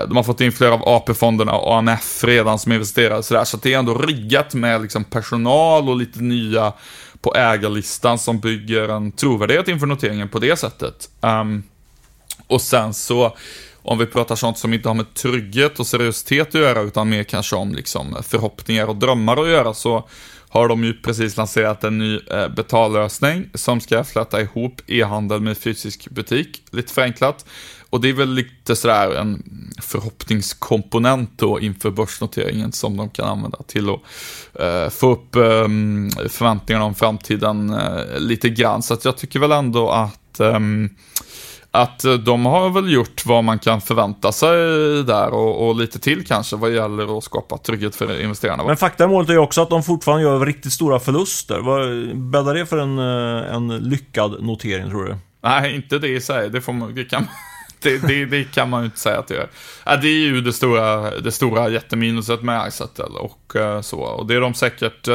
De 0.09 0.17
har 0.17 0.23
fått 0.23 0.41
in 0.41 0.53
flera 0.53 0.75
av 0.75 0.83
AP-fonderna 0.89 1.53
och 1.53 1.77
AMF 1.77 2.25
redan 2.25 2.59
som 2.59 2.73
investerare, 2.73 3.23
så, 3.23 3.45
så 3.45 3.57
det 3.57 3.75
är 3.75 3.79
ändå 3.79 3.95
riggat 3.95 4.55
med 4.55 4.83
liksom 4.83 5.05
personal 5.05 5.89
och 5.89 5.97
lite 5.97 6.21
nya 6.21 6.73
på 7.21 7.35
ägarlistan 7.35 8.19
som 8.19 8.41
bygger 8.41 8.89
en 8.89 9.13
trovärdighet 9.13 9.69
inför 9.69 9.87
noteringen 9.87 10.29
på 10.29 10.39
det 10.39 10.57
sättet. 10.57 11.09
Um, 11.21 11.63
och 12.47 12.61
sen 12.61 12.95
så 12.95 13.37
om 13.85 13.99
vi 13.99 14.07
pratar 14.07 14.37
sånt 14.37 14.59
som 14.59 14.75
inte 14.75 14.89
har 14.89 14.95
med 14.95 15.15
trygghet 15.15 15.81
och 15.81 15.87
seriositet 15.87 16.49
att 16.49 16.55
göra, 16.55 16.81
utan 16.81 17.09
mer 17.09 17.25
kanske 17.25 17.57
om 17.57 17.75
liksom 17.75 18.17
förhoppningar 18.23 18.87
och 18.87 18.97
drömmar 18.97 19.43
att 19.43 19.49
göra, 19.49 19.75
så 19.75 20.09
har 20.49 20.69
de 20.69 20.85
ju 20.85 20.93
precis 20.93 21.37
lanserat 21.37 21.85
en 21.85 21.99
ny 21.99 22.21
eh, 22.31 22.49
betallösning 22.49 23.51
som 23.55 23.81
ska 23.81 24.05
fläta 24.05 24.41
ihop 24.41 24.81
e-handel 24.87 25.41
med 25.41 25.59
fysisk 25.59 26.11
butik, 26.11 26.63
lite 26.71 26.93
förenklat. 26.93 27.45
Och 27.91 28.01
det 28.01 28.09
är 28.09 28.13
väl 28.13 28.35
lite 28.35 28.77
sådär 28.77 29.15
en 29.15 29.43
förhoppningskomponent 29.83 31.31
då 31.37 31.61
inför 31.61 31.91
börsnoteringen 31.91 32.73
som 32.73 32.97
de 32.97 33.11
kan 33.11 33.29
använda 33.29 33.59
till 33.63 33.91
att 33.91 34.01
eh, 34.61 34.89
få 34.89 35.13
upp 35.13 35.37
eh, 35.37 35.69
förväntningarna 36.29 36.85
om 36.85 36.95
framtiden 36.95 37.71
eh, 37.71 38.19
lite 38.19 38.49
grann. 38.49 38.83
Så 38.83 38.95
att 38.95 39.05
jag 39.05 39.17
tycker 39.17 39.39
väl 39.39 39.53
ändå 39.53 39.91
att 39.91 40.41
ehm, 40.41 40.91
att 41.75 42.05
eh, 42.05 42.13
de 42.13 42.47
har 42.47 42.71
väl 42.71 42.93
gjort 42.93 43.27
vad 43.27 43.45
man 43.45 43.59
kan 43.59 43.81
förvänta 43.81 44.33
sig 44.33 44.57
där 45.05 45.35
och, 45.35 45.69
och, 45.69 45.77
lite 45.77 45.99
till 45.99 46.27
kanske 46.27 46.57
vad 46.57 46.75
gäller 46.75 47.19
att 47.19 47.25
skapa 47.25 47.59
trygghet 47.59 47.97
för 47.97 48.21
investerarna. 48.21 48.65
Men 48.65 48.77
faktamålet 48.77 49.29
är 49.29 49.33
ju 49.33 49.39
också 49.39 49.63
att 49.63 49.71
de 49.71 49.83
fortfarande 49.83 50.25
gör 50.25 50.47
riktigt 50.47 50.73
stora 50.73 51.01
förluster. 51.01 51.61
Vad 51.61 52.17
bäddar 52.17 52.55
det 52.55 52.67
för 52.67 52.79
en, 52.79 52.99
eh, 52.99 53.55
en 53.55 53.69
lyckad 53.69 54.43
notering 54.45 54.91
tror 54.91 55.05
du? 55.05 55.17
Nej, 55.43 55.75
inte 55.75 55.99
det 55.99 56.09
i 56.09 56.21
sig. 56.21 56.51
Det, 56.51 56.61
får 56.61 56.73
man, 56.73 56.95
det, 56.95 57.05
kan, 57.05 57.27
det, 57.83 57.99
det, 57.99 58.25
det, 58.25 58.45
kan 58.45 58.71
man 58.71 58.81
ju 58.81 58.85
inte 58.85 58.99
säga 58.99 59.19
att 59.19 59.29
det 59.29 59.35
gör. 59.35 59.49
Det 59.85 60.09
är 60.09 60.27
ju 60.27 60.41
det 60.41 60.53
stora, 60.53 61.11
det 61.11 61.33
stora 61.33 61.69
jätteminuset 61.69 62.43
med 62.43 62.69
Izettle 62.69 63.05
och 63.05 63.53
uh, 63.57 63.81
så. 63.81 64.01
Och 64.01 64.27
det 64.27 64.35
är 64.35 64.41
de 64.41 64.55
säkert 64.55 65.09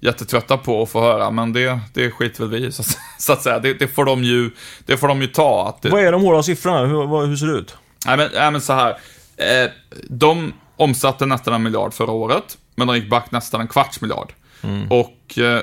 jättetrötta 0.00 0.56
på 0.56 0.82
att 0.82 0.90
få 0.90 1.00
höra, 1.00 1.30
men 1.30 1.52
det, 1.52 1.80
det 1.94 2.10
skiter 2.10 2.44
väl 2.44 2.60
vi 2.60 2.66
i, 2.66 2.72
så, 2.72 2.82
så, 3.18 3.32
att 3.32 3.42
säga. 3.42 3.58
Det, 3.58 3.74
det, 3.74 3.88
får 3.88 4.04
de 4.04 4.24
ju, 4.24 4.50
det 4.86 4.96
får 4.96 5.08
de 5.08 5.20
ju 5.20 5.26
ta. 5.26 5.68
Att 5.68 5.82
det... 5.82 5.88
Vad 5.88 6.04
är 6.04 6.12
de 6.12 6.22
hårda 6.22 6.42
siffrorna? 6.42 6.86
Hur, 6.86 7.26
hur 7.26 7.36
ser 7.36 7.46
det 7.46 7.58
ut? 7.58 7.76
Nej, 8.06 8.16
men, 8.16 8.30
nej, 8.34 8.50
men 8.50 8.60
så 8.60 8.72
här. 8.72 8.90
Eh, 9.36 9.70
de 10.08 10.52
omsatte 10.76 11.26
nästan 11.26 11.54
en 11.54 11.62
miljard 11.62 11.94
förra 11.94 12.12
året, 12.12 12.58
men 12.74 12.86
de 12.86 12.96
gick 12.96 13.10
back 13.10 13.30
nästan 13.30 13.60
en 13.60 13.68
kvarts 13.68 14.00
miljard. 14.00 14.32
Mm. 14.62 14.90
Och 14.90 15.38
eh, 15.38 15.60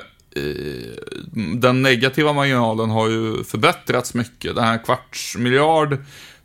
den 1.54 1.82
negativa 1.82 2.32
marginalen 2.32 2.90
har 2.90 3.08
ju 3.08 3.44
förbättrats 3.44 4.14
mycket. 4.14 4.54
Den 4.54 4.64
här 4.64 4.84
kvarts 4.84 5.36
miljard, 5.36 5.96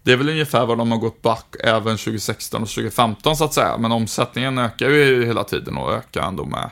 det 0.04 0.12
är 0.12 0.18
väl 0.18 0.30
ungefär 0.30 0.66
vad 0.66 0.78
de 0.78 0.92
har 0.92 0.98
gått 0.98 1.22
back 1.22 1.56
även 1.64 1.98
2016 1.98 2.62
och 2.62 2.70
2015 2.70 3.36
så 3.36 3.44
att 3.44 3.54
säga. 3.54 3.78
Men 3.78 3.92
omsättningen 3.92 4.58
ökar 4.58 4.90
ju 4.90 5.26
hela 5.26 5.44
tiden 5.44 5.78
och 5.78 5.94
ökar 5.94 6.22
ändå 6.22 6.46
med 6.46 6.70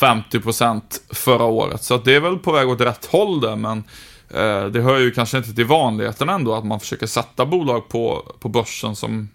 50% 0.00 0.82
förra 1.10 1.44
året. 1.44 1.82
Så 1.82 1.96
det 1.96 2.14
är 2.14 2.20
väl 2.20 2.38
på 2.38 2.52
väg 2.52 2.68
åt 2.68 2.80
rätt 2.80 3.06
håll 3.06 3.40
där, 3.40 3.56
men 3.56 3.84
eh, 4.30 4.64
det 4.64 4.80
hör 4.80 4.98
ju 4.98 5.10
kanske 5.10 5.38
inte 5.38 5.54
till 5.54 5.64
vanligheten 5.64 6.28
ändå 6.28 6.54
att 6.54 6.64
man 6.64 6.80
försöker 6.80 7.06
sätta 7.06 7.46
bolag 7.46 7.88
på, 7.88 8.32
på 8.40 8.48
börsen 8.48 8.96
som, 8.96 9.28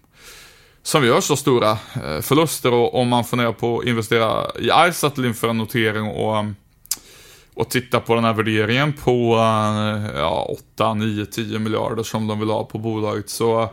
som 0.82 1.04
gör 1.04 1.20
så 1.20 1.36
stora 1.36 1.70
eh, 1.70 2.20
förluster. 2.20 2.72
Och 2.72 3.00
om 3.00 3.08
man 3.08 3.24
funderar 3.24 3.52
på 3.52 3.78
att 3.78 3.86
investera 3.86 4.46
i 4.58 4.90
iSettle 4.90 5.26
inför 5.26 5.48
en 5.48 5.58
notering 5.58 6.04
och, 6.06 6.44
och 7.54 7.70
titta 7.70 8.00
på 8.00 8.14
den 8.14 8.24
här 8.24 8.34
värderingen 8.34 8.92
på 8.92 9.34
eh, 9.34 10.18
ja, 10.18 10.56
8, 10.74 10.94
9, 10.94 11.26
10 11.26 11.58
miljarder 11.58 12.02
som 12.02 12.26
de 12.26 12.40
vill 12.40 12.50
ha 12.50 12.64
på 12.64 12.78
bolaget 12.78 13.30
så 13.30 13.70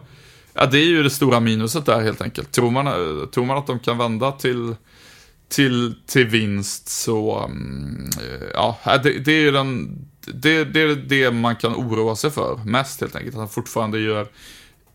Ja, 0.57 0.65
det 0.65 0.79
är 0.79 0.85
ju 0.85 1.03
det 1.03 1.09
stora 1.09 1.39
minuset 1.39 1.85
där 1.85 2.01
helt 2.01 2.21
enkelt. 2.21 2.51
Tror 2.51 2.71
man, 2.71 2.87
eh, 2.87 3.27
tror 3.33 3.45
man 3.45 3.57
att 3.57 3.67
de 3.67 3.79
kan 3.79 3.97
vända 3.97 4.31
till 4.31 4.75
till, 5.49 5.95
till 6.05 6.27
vinst 6.27 6.89
så, 6.89 7.39
mm, 7.39 8.09
ja, 8.53 8.77
det, 9.03 9.19
det 9.19 9.31
är 9.31 9.41
ju 9.41 9.51
den, 9.51 9.97
det, 10.33 10.63
det 10.63 10.81
är 10.81 10.95
det 10.95 11.31
man 11.31 11.55
kan 11.55 11.75
oroa 11.75 12.15
sig 12.15 12.31
för 12.31 12.59
mest 12.65 13.01
helt 13.01 13.15
enkelt. 13.15 13.35
Att 13.35 13.39
han 13.39 13.49
fortfarande 13.49 13.99
gör 13.99 14.27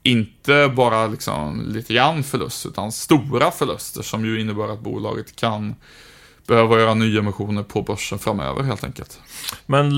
inte 0.02 0.72
bara 0.76 1.06
liksom 1.06 1.64
lite 1.66 1.94
grann 1.94 2.22
förlust, 2.22 2.66
utan 2.66 2.92
stora 2.92 3.50
förluster 3.50 4.02
som 4.02 4.24
ju 4.24 4.40
innebär 4.40 4.72
att 4.72 4.80
bolaget 4.80 5.36
kan 5.36 5.74
behöva 6.46 6.80
göra 6.80 6.94
nyemissioner 6.94 7.62
på 7.62 7.82
börsen 7.82 8.18
framöver 8.18 8.62
helt 8.62 8.84
enkelt. 8.84 9.20
Men 9.66 9.90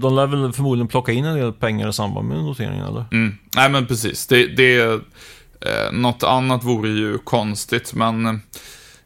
de 0.00 0.14
lär 0.14 0.26
väl 0.26 0.52
förmodligen 0.52 0.88
plocka 0.88 1.12
in 1.12 1.24
en 1.24 1.36
del 1.36 1.52
pengar 1.52 1.88
i 1.88 1.92
samband 1.92 2.28
med 2.28 2.38
noteringen 2.38 2.86
eller? 2.86 3.04
Mm. 3.12 3.38
Nej 3.56 3.70
men 3.70 3.86
precis, 3.86 4.26
det, 4.26 4.46
det 4.46 4.80
eh, 5.60 5.92
något 5.92 6.22
annat 6.22 6.64
vore 6.64 6.88
ju 6.88 7.18
konstigt 7.18 7.94
men 7.94 8.26
eh, 8.26 8.34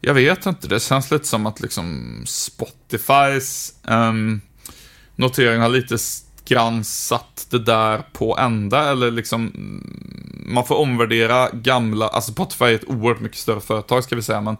jag 0.06 0.14
vet 0.14 0.46
inte, 0.46 0.68
det 0.68 0.80
känns 0.80 1.10
lite 1.10 1.26
som 1.26 1.46
att 1.46 1.60
liksom 1.60 2.22
Spotifys 2.26 3.74
ehm, 3.88 4.08
um, 4.08 4.40
notering 5.16 5.60
har 5.60 5.68
lite 5.68 5.96
grann 6.44 6.84
satt 6.84 7.46
det 7.50 7.58
där 7.58 8.02
på 8.12 8.38
ända 8.38 8.90
eller 8.90 9.10
liksom 9.10 9.40
mm, 9.54 10.00
man 10.46 10.64
får 10.64 10.74
omvärdera 10.74 11.50
gamla, 11.52 12.08
alltså 12.08 12.32
Spotify 12.32 12.64
är 12.64 12.74
ett 12.74 12.88
oerhört 12.88 13.20
mycket 13.20 13.38
större 13.38 13.60
företag 13.60 14.04
ska 14.04 14.16
vi 14.16 14.22
säga, 14.22 14.40
men, 14.40 14.56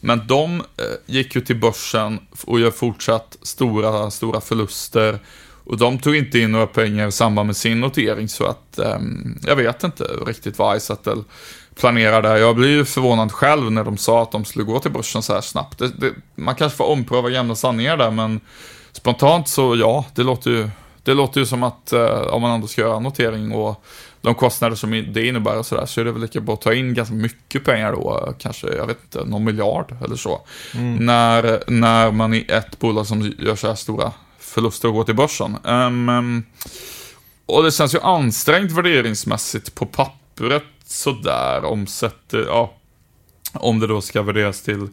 men 0.00 0.26
de 0.26 0.60
eh, 0.60 0.84
gick 1.06 1.34
ju 1.34 1.40
till 1.40 1.60
börsen 1.60 2.18
och 2.44 2.60
gör 2.60 2.70
fortsatt 2.70 3.36
stora, 3.42 4.10
stora 4.10 4.40
förluster. 4.40 5.18
Och 5.64 5.76
de 5.78 5.98
tog 5.98 6.16
inte 6.16 6.38
in 6.38 6.52
några 6.52 6.66
pengar 6.66 7.08
i 7.08 7.12
samband 7.12 7.46
med 7.46 7.56
sin 7.56 7.80
notering, 7.80 8.28
så 8.28 8.46
att 8.46 8.78
eh, 8.78 8.98
jag 9.42 9.56
vet 9.56 9.84
inte 9.84 10.04
riktigt 10.04 10.58
vad 10.58 10.76
Izettle 10.76 11.24
planerar 11.74 12.22
där. 12.22 12.36
Jag 12.36 12.56
blir 12.56 12.68
ju 12.68 12.84
förvånad 12.84 13.32
själv 13.32 13.72
när 13.72 13.84
de 13.84 13.96
sa 13.96 14.22
att 14.22 14.32
de 14.32 14.44
skulle 14.44 14.64
gå 14.64 14.78
till 14.78 14.90
börsen 14.90 15.22
så 15.22 15.34
här 15.34 15.40
snabbt. 15.40 15.78
Det, 15.78 15.88
det, 15.88 16.12
man 16.34 16.54
kanske 16.54 16.76
får 16.76 16.84
ompröva 16.84 17.30
gamla 17.30 17.54
sanningar 17.54 17.96
där, 17.96 18.10
men 18.10 18.40
spontant 18.92 19.48
så 19.48 19.76
ja, 19.76 20.04
det 20.14 20.22
låter 20.22 20.50
ju, 20.50 20.70
det 21.02 21.14
låter 21.14 21.40
ju 21.40 21.46
som 21.46 21.62
att 21.62 21.92
eh, 21.92 22.20
om 22.20 22.42
man 22.42 22.50
ändå 22.50 22.66
ska 22.66 22.80
göra 22.80 22.98
notering 22.98 23.52
och 23.52 23.84
de 24.20 24.34
kostnader 24.34 24.76
som 24.76 25.12
det 25.12 25.26
innebär 25.26 25.58
och 25.58 25.66
sådär, 25.66 25.86
så 25.86 26.00
är 26.00 26.04
det 26.04 26.12
väl 26.12 26.22
lika 26.22 26.40
bra 26.40 26.54
att 26.54 26.60
ta 26.60 26.74
in 26.74 26.94
ganska 26.94 27.14
mycket 27.14 27.64
pengar 27.64 27.92
då, 27.92 28.34
kanske, 28.38 28.66
jag 28.66 28.86
vet 28.86 28.98
inte, 29.02 29.24
någon 29.24 29.44
miljard 29.44 29.96
eller 30.04 30.16
så. 30.16 30.40
Mm. 30.74 30.96
När, 31.06 31.62
när 31.66 32.10
man 32.10 32.34
i 32.34 32.46
ett 32.48 32.78
bolag 32.78 33.06
som 33.06 33.34
gör 33.38 33.56
så 33.56 33.68
här 33.68 33.74
stora 33.74 34.12
förluster 34.38 34.88
och 34.88 34.94
går 34.94 35.04
till 35.04 35.14
börsen. 35.14 35.56
Um, 35.64 36.42
och 37.46 37.62
det 37.62 37.72
känns 37.72 37.94
ju 37.94 38.00
ansträngt 38.00 38.72
värderingsmässigt 38.72 39.74
på 39.74 39.86
pappret 39.86 40.62
sådär, 40.90 41.64
omsätter, 41.64 42.44
ja, 42.48 42.72
om 43.52 43.80
det 43.80 43.86
då 43.86 44.00
ska 44.00 44.22
värderas 44.22 44.62
till 44.62 44.88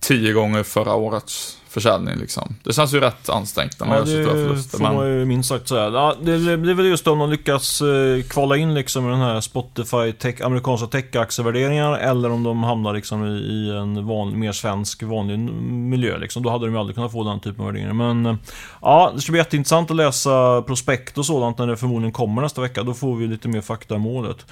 tio 0.00 0.32
gånger 0.32 0.62
förra 0.62 0.94
årets 0.94 1.58
försäljning 1.68 2.16
liksom. 2.16 2.56
Det 2.64 2.72
känns 2.72 2.94
ju 2.94 3.00
rätt 3.00 3.28
ansträngt 3.28 3.80
när 3.80 3.86
man 3.86 3.96
ja, 3.96 4.06
gör 4.06 4.24
så 4.24 4.30
förluster. 4.30 4.78
Får 4.78 4.84
man 4.84 5.06
ju 5.06 5.24
minst 5.24 5.48
sagt 5.48 5.68
säga. 5.68 5.88
Ja, 5.88 6.14
det, 6.22 6.32
är 6.32 6.74
väl 6.74 6.86
just 6.86 7.06
om 7.06 7.18
de 7.18 7.30
lyckas 7.30 7.80
eh, 7.80 8.22
kvala 8.22 8.56
in 8.56 8.74
liksom 8.74 9.06
i 9.06 9.10
den 9.10 9.20
här 9.20 9.40
Spotify 9.40 10.12
tech, 10.12 10.40
amerikanska 10.40 10.86
tech-aktievärderingar 10.86 11.98
eller 11.98 12.30
om 12.30 12.42
de 12.42 12.62
hamnar 12.62 12.94
liksom 12.94 13.26
i, 13.26 13.30
i 13.30 13.70
en 13.70 14.06
van, 14.06 14.38
mer 14.38 14.52
svensk 14.52 15.02
vanlig 15.02 15.38
miljö 15.38 16.18
liksom. 16.18 16.42
Då 16.42 16.50
hade 16.50 16.66
de 16.66 16.72
ju 16.72 16.78
aldrig 16.78 16.94
kunnat 16.94 17.12
få 17.12 17.24
den 17.24 17.40
typen 17.40 17.60
av 17.60 17.66
värderingar. 17.66 17.92
Men 17.92 18.26
eh, 18.26 18.34
ja, 18.82 19.12
det 19.14 19.20
ska 19.20 19.32
bli 19.32 19.40
jätteintressant 19.40 19.90
att 19.90 19.96
läsa 19.96 20.62
prospekt 20.62 21.18
och 21.18 21.26
sådant 21.26 21.58
när 21.58 21.66
det 21.66 21.76
förmodligen 21.76 22.12
kommer 22.12 22.42
nästa 22.42 22.60
vecka. 22.60 22.82
Då 22.82 22.94
får 22.94 23.16
vi 23.16 23.26
lite 23.26 23.48
mer 23.48 23.60
fakta 23.60 23.94
i 23.94 23.98
målet. 23.98 24.46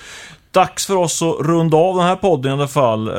Dags 0.56 0.86
för 0.86 0.96
oss 0.96 1.22
att 1.22 1.36
runda 1.40 1.76
av 1.76 1.96
den 1.96 2.04
här 2.04 2.16
podden 2.16 2.50
i 2.50 2.54
alla 2.54 2.68
fall. 2.68 3.08
Eh, 3.08 3.14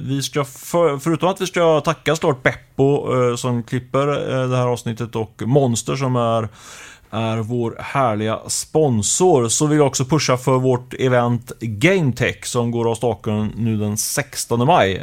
vi 0.00 0.22
ska 0.22 0.44
för, 0.44 0.98
förutom 0.98 1.28
att 1.28 1.40
vi 1.40 1.46
ska 1.46 1.80
tacka 1.80 2.16
såklart 2.16 2.42
Beppo 2.42 3.14
eh, 3.14 3.36
som 3.36 3.62
klipper 3.62 4.08
eh, 4.08 4.48
det 4.48 4.56
här 4.56 4.66
avsnittet 4.66 5.16
och 5.16 5.42
Monster 5.46 5.96
som 5.96 6.16
är 6.16 6.48
är 7.10 7.36
vår 7.36 7.76
härliga 7.80 8.38
sponsor. 8.46 9.48
Så 9.48 9.66
vill 9.66 9.78
jag 9.78 9.86
också 9.86 10.04
pusha 10.04 10.36
för 10.36 10.58
vårt 10.58 10.94
event 10.94 11.52
GameTech 11.60 12.44
som 12.44 12.70
går 12.70 12.90
av 12.90 12.94
staken 12.94 13.52
nu 13.56 13.76
den 13.76 13.96
16 13.96 14.66
maj. 14.66 14.94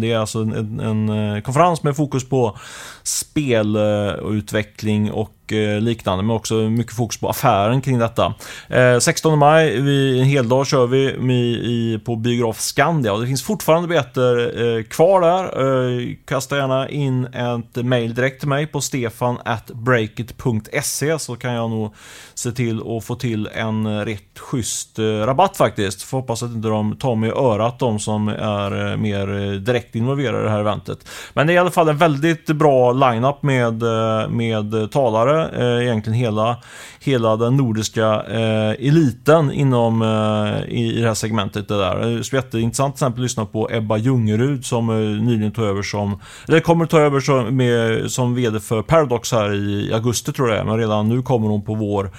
Det 0.00 0.12
är 0.12 0.18
alltså 0.18 0.38
en, 0.38 0.80
en 0.80 1.42
konferens 1.42 1.82
med 1.82 1.96
fokus 1.96 2.28
på 2.28 2.58
spelutveckling 3.02 5.12
och 5.12 5.43
och 5.44 5.52
eh, 5.52 5.80
liknande, 5.80 6.24
men 6.24 6.36
också 6.36 6.54
mycket 6.54 6.96
fokus 6.96 7.20
på 7.20 7.28
affären 7.28 7.80
kring 7.80 7.98
detta. 7.98 8.34
Eh, 8.68 8.98
16 8.98 9.38
maj, 9.38 9.80
vi, 9.80 10.20
en 10.20 10.24
hel 10.24 10.48
dag 10.48 10.66
kör 10.66 10.86
vi 10.86 12.00
på 12.04 12.16
Biograf 12.16 12.60
Skandia 12.60 13.12
och 13.12 13.20
det 13.20 13.26
finns 13.26 13.42
fortfarande 13.42 13.88
biljetter 13.88 14.62
eh, 14.62 14.82
kvar 14.82 15.20
där. 15.20 16.24
kasta 16.24 16.56
gärna 16.56 16.88
in 16.88 17.24
ett 17.24 17.84
mail 17.84 18.14
direkt 18.14 18.40
till 18.40 18.48
mig 18.48 18.66
på 18.66 18.80
stefan.breakit.se 18.80 21.18
så 21.18 21.36
kan 21.36 21.52
jag 21.52 21.70
nog 21.70 21.94
se 22.34 22.52
till 22.52 22.82
att 22.96 23.04
få 23.04 23.14
till 23.14 23.48
en 23.54 24.04
rätt 24.04 24.38
schysst 24.38 24.98
rabatt 24.98 25.56
faktiskt. 25.56 26.02
Får 26.02 26.18
hoppas 26.18 26.42
att 26.42 26.50
inte 26.50 26.68
de 26.68 26.96
tar 26.96 27.14
mig 27.14 27.28
i 27.28 27.32
örat, 27.32 27.78
de 27.78 27.98
som 27.98 28.28
är 28.28 28.96
mer 28.96 29.58
direkt 29.58 29.94
involverade 29.94 30.40
i 30.40 30.42
det 30.42 30.50
här 30.50 30.60
eventet. 30.60 31.08
Men 31.32 31.46
det 31.46 31.52
är 31.52 31.54
i 31.54 31.58
alla 31.58 31.70
fall 31.70 31.88
en 31.88 31.98
väldigt 31.98 32.46
bra 32.46 32.92
lineup 32.92 33.42
med, 33.42 33.82
med 34.30 34.92
talare 34.92 35.33
eh, 35.40 35.84
egentligen 35.84 36.18
hela, 36.18 36.56
hela 37.00 37.36
den 37.36 37.56
nordiska 37.56 38.22
eh, 38.22 38.86
eliten 38.88 39.52
inom 39.52 40.02
eh, 40.02 40.74
i, 40.74 40.94
i 40.98 41.00
det 41.00 41.06
här 41.06 41.14
segmentet. 41.14 41.68
Det 41.68 41.78
där. 41.78 41.96
Är 41.96 42.34
jätteintressant 42.34 42.94
till 42.94 43.04
exempel 43.04 43.20
att 43.20 43.24
lyssna 43.24 43.46
på 43.46 43.68
Ebba 43.72 43.96
Ljungerud 43.96 44.64
som 44.64 44.90
eh, 44.90 44.96
nyligen 44.96 45.52
tog 45.52 45.64
över 45.64 45.82
som, 45.82 46.20
eller 46.48 46.60
kommer 46.60 46.86
ta 46.86 47.00
över 47.00 47.20
som, 47.20 47.56
med, 47.56 48.10
som 48.10 48.34
VD 48.34 48.60
för 48.60 48.82
Paradox 48.82 49.32
här 49.32 49.54
i, 49.54 49.92
augusti 49.94 50.32
tror 50.32 50.50
jag 50.50 50.66
men 50.66 50.78
redan 50.78 51.08
nu 51.08 51.22
kommer 51.22 51.48
hon 51.48 51.62
på 51.62 51.74
vår 51.74 52.10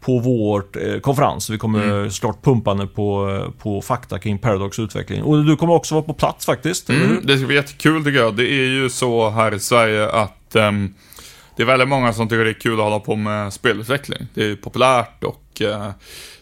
på 0.00 0.18
vårt 0.18 0.76
eh, 0.76 0.98
konferens. 1.00 1.50
Vi 1.50 1.58
kommer 1.58 1.84
mm. 1.84 2.10
snart 2.10 2.42
pumpande 2.42 2.86
på, 2.86 3.40
på 3.58 3.80
fakta 3.80 4.18
kring 4.18 4.38
Paradox 4.38 4.78
utveckling. 4.78 5.22
Och 5.22 5.44
du 5.44 5.56
kommer 5.56 5.74
också 5.74 5.94
vara 5.94 6.04
på 6.04 6.14
plats 6.14 6.46
faktiskt. 6.46 6.90
Mm, 6.90 7.20
det 7.22 7.38
ska 7.38 7.46
bli 7.46 7.56
jättekul 7.56 8.04
tycker 8.04 8.18
jag. 8.18 8.36
Det 8.36 8.42
är 8.42 8.68
ju 8.68 8.90
så 8.90 9.30
här 9.30 9.54
i 9.54 9.60
Sverige 9.60 10.08
att 10.10 10.56
um, 10.56 10.94
det 11.56 11.62
är 11.62 11.66
väldigt 11.66 11.88
många 11.88 12.12
som 12.12 12.28
tycker 12.28 12.44
det 12.44 12.50
är 12.50 12.60
kul 12.60 12.72
att 12.72 12.84
hålla 12.84 13.00
på 13.00 13.16
med 13.16 13.52
spelutveckling. 13.52 14.26
Det 14.34 14.44
är 14.44 14.56
populärt 14.56 15.24
och 15.24 15.62
eh, 15.62 15.90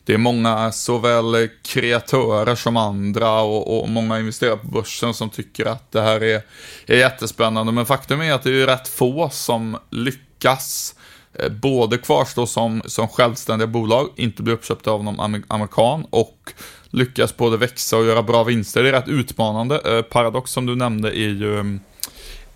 det 0.05 0.15
är 0.15 0.19
många 0.19 0.73
såväl 0.73 1.49
kreatörer 1.63 2.55
som 2.55 2.77
andra 2.77 3.41
och, 3.41 3.83
och, 3.83 3.89
många 3.89 4.19
investerare 4.19 4.57
på 4.57 4.67
börsen 4.67 5.15
som 5.15 5.31
tycker 5.31 5.67
att 5.67 5.93
det 5.93 6.01
här 6.01 6.23
är, 6.23 6.43
är 6.87 6.97
jättespännande. 6.97 7.73
Men 7.73 7.87
faktum 7.87 8.21
är 8.21 8.33
att 8.33 8.43
det 8.43 8.63
är 8.63 8.67
rätt 8.67 8.89
få 8.89 9.31
som 9.31 9.79
lyckas 9.91 10.95
eh, 11.39 11.49
både 11.49 11.99
kvarstå 11.99 12.47
som, 12.47 12.83
som 12.87 13.09
självständiga 13.09 13.67
bolag, 13.67 14.09
inte 14.17 14.43
bli 14.43 14.53
uppköpta 14.53 14.91
av 14.91 15.05
någon 15.05 15.45
amerikan 15.49 16.07
och 16.11 16.53
lyckas 16.91 17.37
både 17.37 17.57
växa 17.57 17.97
och 17.97 18.05
göra 18.05 18.23
bra 18.23 18.45
vinster. 18.45 18.83
Det 18.83 18.89
är 18.89 18.93
rätt 18.93 19.09
utmanande. 19.09 19.81
Eh, 19.85 20.03
Paradox 20.03 20.51
som 20.51 20.67
du 20.67 20.77
nämnde 20.77 21.09
är 21.09 21.31
ju 21.31 21.55
mm, 21.55 21.81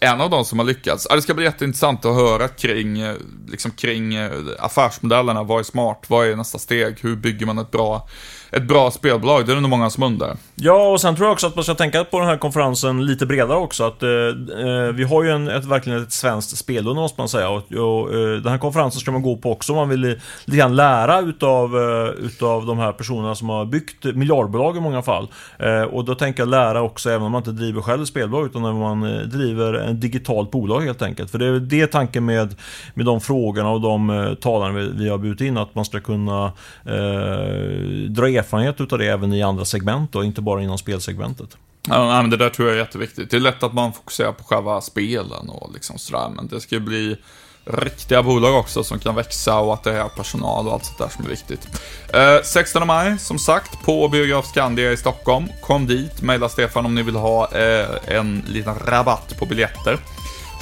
en 0.01 0.21
av 0.21 0.31
de 0.31 0.45
som 0.45 0.59
har 0.59 0.67
lyckats. 0.67 1.07
Ja, 1.11 1.17
det 1.17 1.23
ska 1.23 1.35
bli 1.35 1.45
jätteintressant 1.45 2.05
att 2.05 2.15
höra 2.15 2.49
kring, 2.49 3.01
eh, 3.01 3.15
liksom 3.49 3.71
kring 3.71 4.15
eh, 4.15 4.31
affärsmodellerna. 4.59 5.43
Vad 5.43 5.61
är 5.61 5.65
smart? 5.65 6.05
Vad 6.09 6.27
är 6.27 6.37
nästa 6.37 6.59
steg? 6.59 6.99
Hur 7.01 7.17
bygger 7.17 7.47
man 7.47 7.59
ett 7.59 7.71
bra 7.71 8.09
ett 8.51 8.69
bra 8.69 8.91
spelbolag, 8.91 9.47
det 9.47 9.53
är 9.53 9.55
det 9.55 9.61
nog 9.61 9.71
många 9.71 9.91
som 9.91 10.03
undrar. 10.03 10.37
Ja, 10.55 10.89
och 10.89 11.01
sen 11.01 11.17
tror 11.17 11.27
jag 11.27 11.33
också 11.33 11.47
att 11.47 11.55
man 11.55 11.65
ska 11.65 11.75
tänka 11.75 12.05
på 12.05 12.19
den 12.19 12.29
här 12.29 12.37
konferensen 12.37 13.07
lite 13.07 13.27
bredare 13.27 13.59
också. 13.59 13.85
Att, 13.85 14.03
eh, 14.03 14.11
eh 14.11 14.93
vi 14.95 15.05
har 15.05 15.25
ju 15.25 15.31
en, 15.31 15.49
ett, 15.49 15.65
verkligen 15.65 16.03
ett 16.03 16.13
svenskt 16.13 16.57
spelunder, 16.57 16.95
måste 17.03 17.21
man 17.21 17.29
säga. 17.29 17.49
Och, 17.49 17.73
och 17.73 18.15
eh, 18.15 18.37
den 18.37 18.53
här 18.53 18.59
konferensen 18.59 19.01
ska 19.01 19.11
man 19.11 19.23
gå 19.23 19.37
på 19.37 19.53
också 19.53 19.73
om 19.73 19.77
man 19.77 19.89
vill 19.89 20.01
lite 20.01 20.59
grann 20.59 20.77
lära 20.77 21.21
utav, 21.21 21.77
eh, 21.77 22.25
utav 22.25 22.67
de 22.67 22.79
här 22.79 22.93
personerna 22.93 23.35
som 23.35 23.49
har 23.49 23.65
byggt 23.65 24.05
miljardbolag 24.05 24.77
i 24.77 24.81
många 24.81 25.03
fall. 25.03 25.29
Eh, 25.59 25.83
och 25.83 26.05
då 26.05 26.15
tänker 26.15 26.43
jag 26.43 26.49
lära 26.49 26.83
också 26.83 27.11
även 27.11 27.23
om 27.23 27.33
man 27.33 27.41
inte 27.41 27.51
driver 27.51 27.81
själv 27.81 28.05
spelbolag 28.05 28.47
utan 28.47 28.63
när 28.63 28.73
man 28.73 29.03
eh, 29.03 29.23
driver 29.23 29.75
en 29.75 30.01
digitalt 30.01 30.51
bolag 30.51 30.81
helt 30.81 31.03
enkelt. 31.03 31.31
För 31.31 31.39
det 31.39 31.47
är 31.47 31.61
det 31.61 31.87
tanken 31.87 32.25
med, 32.25 32.55
med 32.95 33.07
de 33.07 33.21
frågorna 33.21 33.71
och 33.71 33.81
de 33.81 34.11
eh, 34.11 34.35
talarna 34.35 34.79
vi, 34.79 34.91
vi 34.95 35.09
har 35.09 35.19
bjudit 35.19 35.41
in. 35.41 35.59
Att 35.59 35.75
man 35.75 35.85
ska 35.85 36.01
kunna 36.01 36.53
eh, 36.85 38.09
dra 38.09 38.29
erfarenhet 38.38 38.81
utav 38.81 38.98
det 38.98 39.07
även 39.07 39.33
i 39.33 39.42
andra 39.42 39.64
segment 39.64 40.14
och 40.14 40.24
inte 40.24 40.40
bara 40.40 40.62
inom 40.62 40.79
spelsegmentet. 40.79 41.57
Ja, 41.88 42.22
men 42.22 42.31
det 42.31 42.37
där 42.37 42.51
tror 42.51 42.68
jag 42.68 42.77
är 42.77 42.81
jätteviktigt. 42.81 43.31
Det 43.31 43.37
är 43.37 43.40
lätt 43.40 43.62
att 43.62 43.74
man 43.74 43.92
fokuserar 43.92 44.33
på 44.33 44.44
själva 44.44 44.81
spelen 44.81 45.48
och 45.48 45.72
liksom 45.74 45.98
sådär, 45.98 46.29
men 46.29 46.46
det 46.46 46.61
ska 46.61 46.74
ju 46.74 46.81
bli 46.81 47.16
riktiga 47.64 48.22
bolag 48.22 48.59
också 48.59 48.85
som 48.85 48.98
kan 48.98 49.14
växa 49.14 49.59
och 49.59 49.74
att 49.74 49.85
det 49.85 49.92
är 49.92 50.09
personal 50.09 50.66
och 50.66 50.72
allt 50.72 50.85
sånt 50.85 50.98
där 50.98 51.09
som 51.09 51.24
är 51.24 51.29
viktigt. 51.29 51.68
Eh, 52.12 52.42
16 52.44 52.87
maj, 52.87 53.18
som 53.18 53.38
sagt, 53.38 53.85
på 53.85 54.09
Biograf 54.09 54.46
Skandia 54.46 54.92
i 54.92 54.96
Stockholm. 54.96 55.48
Kom 55.62 55.87
dit, 55.87 56.22
mejla 56.22 56.48
Stefan 56.48 56.87
om 56.87 56.94
ni 56.94 57.03
vill 57.03 57.16
ha 57.16 57.53
eh, 57.53 57.87
en 58.07 58.44
liten 58.46 58.74
rabatt 58.74 59.38
på 59.38 59.46
biljetter. 59.46 59.98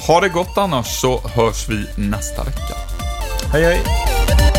Ha 0.07 0.21
det 0.21 0.29
gott 0.29 0.57
annars 0.57 1.01
så 1.01 1.19
hörs 1.19 1.69
vi 1.69 1.85
nästa 1.97 2.43
vecka. 2.43 2.75
Hej 3.51 3.63
hej! 3.63 4.56